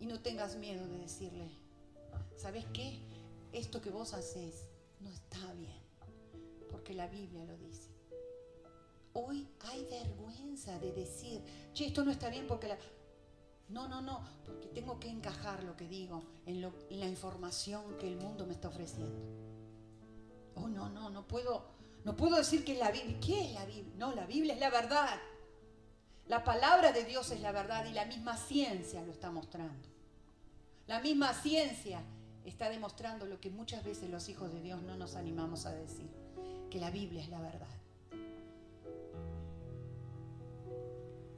Y 0.00 0.06
no 0.06 0.20
tengas 0.20 0.56
miedo 0.56 0.86
de 0.86 0.98
decirle, 0.98 1.50
¿sabes 2.36 2.66
qué? 2.72 2.98
Esto 3.52 3.80
que 3.80 3.90
vos 3.90 4.14
haces 4.14 4.68
no 5.00 5.10
está 5.10 5.52
bien, 5.54 5.78
porque 6.70 6.94
la 6.94 7.06
Biblia 7.06 7.44
lo 7.44 7.56
dice. 7.56 7.90
Hoy 9.12 9.48
hay 9.60 9.84
vergüenza 9.84 10.78
de 10.78 10.92
decir, 10.92 11.42
che, 11.72 11.86
esto 11.86 12.04
no 12.04 12.10
está 12.10 12.28
bien 12.28 12.46
porque 12.46 12.68
la... 12.68 12.78
No, 13.70 13.86
no, 13.86 14.02
no, 14.02 14.20
porque 14.44 14.68
tengo 14.68 14.98
que 14.98 15.08
encajar 15.08 15.62
lo 15.62 15.76
que 15.76 15.86
digo 15.86 16.24
en, 16.44 16.60
la 16.60 17.06
información 17.06 17.96
que 17.98 18.08
el 18.08 18.16
mundo 18.16 18.44
me 18.44 18.52
está 18.52 18.68
ofreciendo. 18.68 19.16
Oh, 20.56 20.66
no, 20.66 20.88
no, 20.88 21.08
no 21.08 21.26
puedo, 21.26 21.66
no 22.04 22.16
puedo 22.16 22.36
decir 22.36 22.64
que 22.64 22.72
es 22.72 22.78
la 22.80 22.90
Biblia. 22.90 23.18
¿Qué 23.20 23.46
es 23.46 23.52
la 23.54 23.64
Biblia? 23.64 23.94
No, 23.96 24.12
la 24.12 24.26
Biblia 24.26 24.54
es 24.54 24.60
la 24.60 24.70
verdad. 24.70 25.20
La 26.26 26.42
palabra 26.42 26.90
de 26.92 27.04
Dios 27.04 27.30
es 27.30 27.40
la 27.40 27.52
verdad 27.52 27.86
y 27.86 27.92
la 27.92 28.06
misma 28.06 28.36
ciencia 28.36 29.02
lo 29.02 29.12
está 29.12 29.30
mostrando. 29.30 29.88
La 30.88 31.00
misma 31.00 31.32
ciencia 31.32 32.02
está 32.44 32.68
demostrando 32.68 33.26
lo 33.26 33.40
que 33.40 33.50
muchas 33.50 33.84
veces 33.84 34.10
los 34.10 34.28
hijos 34.28 34.52
de 34.52 34.60
Dios 34.60 34.82
no 34.82 34.96
nos 34.96 35.14
animamos 35.14 35.66
a 35.66 35.72
decir, 35.72 36.10
que 36.70 36.80
la 36.80 36.90
Biblia 36.90 37.22
es 37.22 37.28
la 37.28 37.40
verdad. 37.40 37.68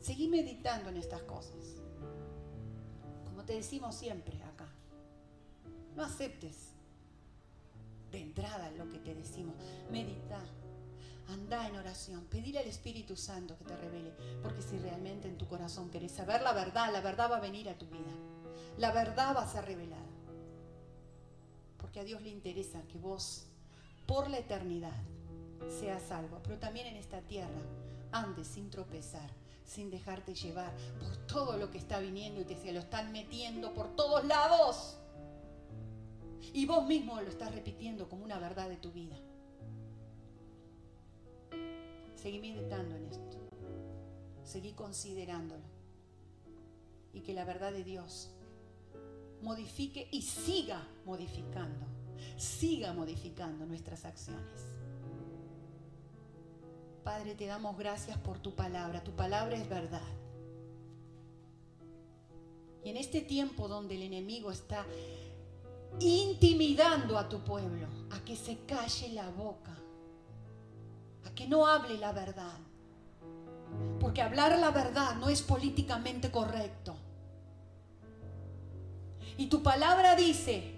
Seguí 0.01 0.29
meditando 0.29 0.89
en 0.89 0.97
estas 0.97 1.23
cosas. 1.23 1.82
Te 3.47 3.55
decimos 3.55 3.95
siempre 3.95 4.41
acá, 4.45 4.69
no 5.97 6.05
aceptes 6.05 6.73
de 8.11 8.21
entrada 8.21 8.71
lo 8.73 8.89
que 8.89 8.99
te 8.99 9.15
decimos. 9.15 9.55
Medita, 9.91 10.41
anda 11.29 11.67
en 11.67 11.77
oración, 11.77 12.25
pedir 12.27 12.59
al 12.59 12.67
Espíritu 12.67 13.17
Santo 13.17 13.57
que 13.59 13.65
te 13.65 13.77
revele, 13.77 14.13
porque 14.43 14.63
si 14.63 14.79
realmente 14.79 15.29
en 15.29 15.39
tu 15.39 15.49
corazón 15.49 15.91
querés 15.91 16.13
saber 16.13 16.43
la 16.43 16.53
verdad, 16.53 16.93
la 16.93 17.01
verdad 17.01 17.31
va 17.31 17.39
a 17.39 17.41
venir 17.41 17.69
a 17.69 17.77
tu 17.77 17.87
vida. 17.87 18.13
La 18.79 18.93
verdad 18.93 19.35
va 19.37 19.43
a 19.43 19.49
ser 19.49 19.65
revelada. 19.65 20.03
Porque 21.79 22.01
a 22.01 22.05
Dios 22.05 22.23
le 22.23 22.31
interesa 22.31 22.83
que 22.89 22.99
vos, 22.99 23.47
por 24.07 24.31
la 24.31 24.39
eternidad, 24.39 25.03
seas 25.81 26.03
salvo, 26.03 26.41
pero 26.43 26.59
también 26.59 26.87
en 26.87 26.97
esta 26.97 27.21
tierra 27.23 27.61
andes 28.13 28.47
sin 28.47 28.71
tropezar, 28.71 29.31
sin 29.65 29.91
dejarte 29.91 30.35
llevar 30.35 30.73
por 31.01 31.17
todo 31.27 31.57
lo 31.57 31.71
que 31.71 31.79
está 31.79 31.99
viniendo 31.99 32.41
y 32.41 32.45
te 32.45 32.57
se 32.57 32.73
lo 32.73 32.81
están 32.81 33.13
metiendo 33.13 33.73
por 33.75 33.97
todos 33.97 34.25
lados. 34.25 34.97
Y 36.53 36.67
vos 36.67 36.87
mismo 36.87 37.21
lo 37.21 37.29
estás 37.29 37.55
repitiendo 37.55 38.09
como 38.09 38.25
una 38.25 38.39
verdad 38.39 38.69
de 38.69 38.77
tu 38.77 38.93
vida. 38.93 39.17
Seguí 42.17 42.39
meditando 42.39 42.95
en 42.95 43.07
esto. 43.07 43.37
Seguí 44.45 44.73
considerándolo. 44.73 45.63
Y 47.13 47.21
que 47.21 47.35
la 47.35 47.45
verdad 47.45 47.73
de 47.73 47.85
Dios 47.85 48.31
modifique 49.43 50.09
y 50.13 50.23
siga 50.23 50.87
modificando. 51.05 51.87
Siga 52.37 52.93
modificando 52.93 53.67
nuestras 53.67 54.05
acciones. 54.05 54.72
Padre, 57.05 57.35
te 57.35 57.47
damos 57.47 57.77
gracias 57.77 58.17
por 58.19 58.39
tu 58.39 58.55
palabra. 58.55 59.03
Tu 59.03 59.11
palabra 59.13 59.57
es 59.57 59.69
verdad. 59.69 60.01
Y 62.85 62.91
en 62.91 62.97
este 62.97 63.21
tiempo 63.21 63.67
donde 63.67 63.97
el 63.97 64.03
enemigo 64.03 64.53
está 64.53 64.87
intimidando 65.99 67.19
a 67.19 67.29
tu 67.29 67.41
pueblo 67.41 67.87
a 68.11 68.25
que 68.25 68.37
se 68.37 68.59
calle 68.67 69.13
la 69.13 69.29
boca, 69.31 69.77
a 71.25 71.35
que 71.35 71.49
no 71.49 71.67
hable 71.67 71.99
la 71.99 72.13
verdad. 72.13 72.59
Porque 73.99 74.23
hablar 74.23 74.59
la 74.59 74.71
verdad 74.71 75.17
no 75.17 75.29
es 75.29 75.43
políticamente 75.43 76.31
correcto. 76.31 76.95
Y 79.39 79.47
tu 79.47 79.63
palabra 79.63 80.15
dice 80.15 80.75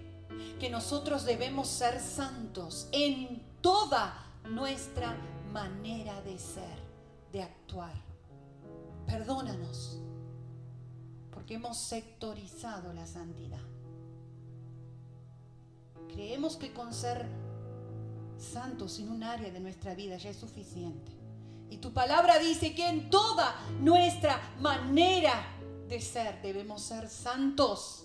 que 0.59 0.69
nosotros 0.69 1.23
debemos 1.25 1.67
ser 1.67 1.99
santos 1.99 2.87
en 2.91 3.43
toda 3.61 4.25
nuestra 4.47 5.15
manera 5.55 6.21
de 6.21 6.37
ser, 6.37 6.77
de 7.31 7.41
actuar. 7.41 7.95
Perdónanos, 9.07 10.01
porque 11.31 11.53
hemos 11.53 11.77
sectorizado 11.77 12.91
la 12.91 13.07
santidad. 13.07 13.61
Creemos 16.09 16.57
que 16.57 16.73
con 16.73 16.93
ser 16.93 17.25
santos 18.37 18.99
en 18.99 19.09
un 19.09 19.23
área 19.23 19.49
de 19.49 19.61
nuestra 19.61 19.95
vida 19.95 20.17
ya 20.17 20.31
es 20.31 20.37
suficiente. 20.37 21.13
Y 21.69 21.77
tu 21.77 21.93
palabra 21.93 22.37
dice 22.37 22.75
que 22.75 22.89
en 22.89 23.09
toda 23.09 23.55
nuestra 23.79 24.37
manera 24.59 25.55
de 25.87 26.01
ser 26.01 26.41
debemos 26.41 26.81
ser 26.81 27.07
santos. 27.07 28.04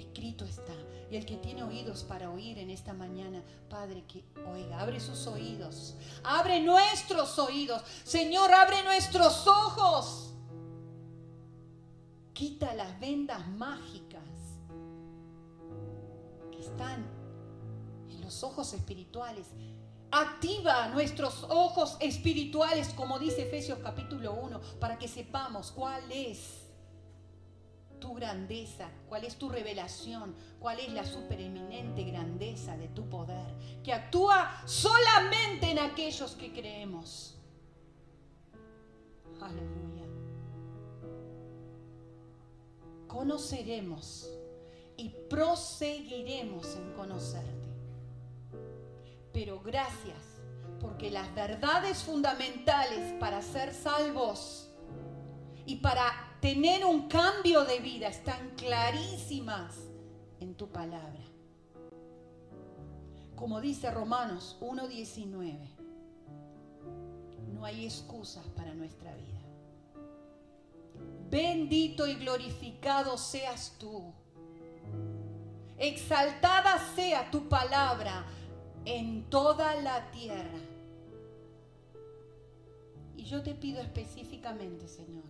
Escrito 0.00 0.44
está. 0.44 0.74
Y 1.10 1.16
el 1.16 1.26
que 1.26 1.36
tiene 1.36 1.62
oídos 1.62 2.04
para 2.04 2.30
oír 2.30 2.58
en 2.58 2.70
esta 2.70 2.92
mañana, 2.92 3.42
Padre, 3.68 4.04
que 4.06 4.24
oiga, 4.52 4.80
abre 4.80 5.00
sus 5.00 5.26
oídos, 5.26 5.94
abre 6.22 6.60
nuestros 6.60 7.38
oídos. 7.38 7.82
Señor, 8.04 8.52
abre 8.52 8.82
nuestros 8.84 9.46
ojos. 9.46 10.32
Quita 12.32 12.74
las 12.74 12.98
vendas 13.00 13.46
mágicas 13.48 14.22
que 16.52 16.60
están 16.60 17.06
en 18.08 18.20
los 18.20 18.42
ojos 18.42 18.72
espirituales. 18.72 19.48
Activa 20.12 20.88
nuestros 20.88 21.44
ojos 21.48 21.96
espirituales, 22.00 22.88
como 22.94 23.18
dice 23.18 23.42
Efesios 23.42 23.78
capítulo 23.80 24.32
1, 24.32 24.60
para 24.80 24.98
que 24.98 25.06
sepamos 25.06 25.70
cuál 25.70 26.02
es 26.10 26.59
tu 28.00 28.14
grandeza, 28.14 28.88
cuál 29.08 29.24
es 29.24 29.36
tu 29.36 29.48
revelación, 29.48 30.34
cuál 30.58 30.80
es 30.80 30.92
la 30.92 31.04
supereminente 31.04 32.02
grandeza 32.04 32.76
de 32.76 32.88
tu 32.88 33.08
poder, 33.08 33.54
que 33.84 33.92
actúa 33.92 34.62
solamente 34.66 35.70
en 35.70 35.78
aquellos 35.78 36.32
que 36.32 36.52
creemos. 36.52 37.38
Aleluya. 39.40 40.06
Conoceremos 43.06 44.28
y 44.96 45.10
proseguiremos 45.28 46.76
en 46.76 46.92
conocerte. 46.94 47.68
Pero 49.32 49.60
gracias 49.60 50.40
porque 50.80 51.10
las 51.10 51.34
verdades 51.34 52.02
fundamentales 52.02 53.14
para 53.20 53.42
ser 53.42 53.74
salvos 53.74 54.68
y 55.66 55.76
para 55.76 56.29
tener 56.40 56.84
un 56.84 57.08
cambio 57.08 57.64
de 57.64 57.80
vida 57.80 58.08
están 58.08 58.50
clarísimas 58.56 59.76
en 60.40 60.54
tu 60.54 60.68
palabra. 60.68 61.20
Como 63.36 63.60
dice 63.60 63.90
Romanos 63.90 64.56
1.19, 64.60 65.56
no 67.54 67.64
hay 67.64 67.84
excusas 67.84 68.44
para 68.56 68.74
nuestra 68.74 69.14
vida. 69.14 69.40
Bendito 71.30 72.06
y 72.06 72.14
glorificado 72.16 73.16
seas 73.16 73.76
tú. 73.78 74.12
Exaltada 75.78 76.78
sea 76.94 77.30
tu 77.30 77.48
palabra 77.48 78.26
en 78.84 79.28
toda 79.30 79.74
la 79.80 80.10
tierra. 80.10 80.58
Y 83.16 83.24
yo 83.24 83.42
te 83.42 83.54
pido 83.54 83.80
específicamente, 83.80 84.88
Señor, 84.88 85.24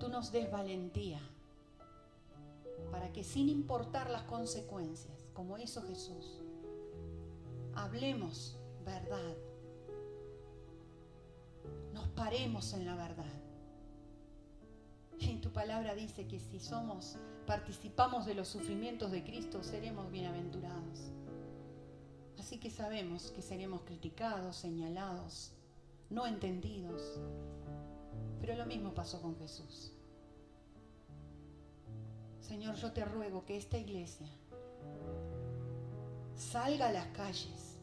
tú 0.00 0.08
nos 0.08 0.32
des 0.32 0.50
valentía 0.50 1.20
para 2.90 3.12
que 3.12 3.22
sin 3.22 3.48
importar 3.48 4.10
las 4.10 4.22
consecuencias, 4.22 5.28
como 5.34 5.58
hizo 5.58 5.82
Jesús, 5.82 6.40
hablemos 7.74 8.58
verdad, 8.84 9.36
nos 11.92 12.08
paremos 12.08 12.72
en 12.72 12.86
la 12.86 12.96
verdad. 12.96 13.40
Y 15.18 15.36
tu 15.36 15.52
palabra 15.52 15.94
dice 15.94 16.26
que 16.26 16.40
si 16.40 16.58
somos, 16.58 17.16
participamos 17.46 18.24
de 18.24 18.34
los 18.34 18.48
sufrimientos 18.48 19.12
de 19.12 19.22
Cristo, 19.22 19.62
seremos 19.62 20.10
bienaventurados. 20.10 21.12
Así 22.38 22.58
que 22.58 22.70
sabemos 22.70 23.30
que 23.32 23.42
seremos 23.42 23.82
criticados, 23.82 24.56
señalados, 24.56 25.52
no 26.08 26.26
entendidos, 26.26 27.20
pero 28.40 28.56
lo 28.56 28.66
mismo 28.66 28.94
pasó 28.94 29.20
con 29.20 29.36
Jesús. 29.36 29.92
Señor, 32.40 32.74
yo 32.76 32.92
te 32.92 33.04
ruego 33.04 33.44
que 33.44 33.56
esta 33.56 33.78
iglesia 33.78 34.26
salga 36.36 36.88
a 36.88 36.92
las 36.92 37.06
calles 37.08 37.76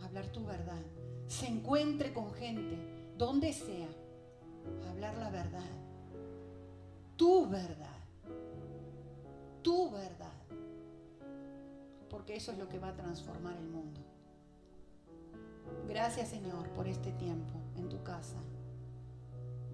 a 0.00 0.04
hablar 0.04 0.26
tu 0.28 0.44
verdad, 0.44 0.80
se 1.26 1.46
encuentre 1.46 2.12
con 2.12 2.32
gente, 2.34 2.78
donde 3.16 3.52
sea, 3.52 3.88
a 4.84 4.90
hablar 4.90 5.16
la 5.16 5.30
verdad, 5.30 5.70
tu 7.16 7.48
verdad, 7.48 7.98
tu 9.62 9.90
verdad, 9.90 10.32
porque 12.08 12.36
eso 12.36 12.52
es 12.52 12.58
lo 12.58 12.68
que 12.68 12.78
va 12.78 12.88
a 12.88 12.96
transformar 12.96 13.56
el 13.56 13.68
mundo. 13.68 14.00
Gracias 15.88 16.28
Señor 16.28 16.68
por 16.70 16.86
este 16.86 17.12
tiempo 17.12 17.58
en 17.76 17.88
tu 17.88 18.02
casa. 18.04 18.36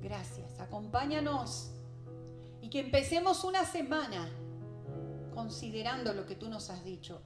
Gracias. 0.02 0.60
Acompáñanos 0.60 1.70
y 2.60 2.70
que 2.70 2.80
empecemos 2.80 3.44
una 3.44 3.64
semana 3.64 4.28
considerando 5.34 6.12
lo 6.12 6.26
que 6.26 6.34
tú 6.34 6.48
nos 6.48 6.70
has 6.70 6.84
dicho. 6.84 7.20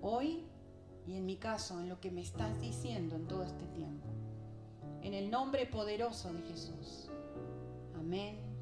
Hoy 0.00 0.44
y 1.06 1.16
en 1.16 1.26
mi 1.26 1.36
caso, 1.36 1.80
en 1.80 1.88
lo 1.88 2.00
que 2.00 2.10
me 2.10 2.20
estás 2.20 2.60
diciendo 2.60 3.16
en 3.16 3.26
todo 3.26 3.42
este 3.42 3.66
tiempo. 3.66 4.06
En 5.02 5.14
el 5.14 5.30
nombre 5.30 5.66
poderoso 5.66 6.32
de 6.32 6.42
Jesús. 6.42 7.08
Amén. 7.98 8.52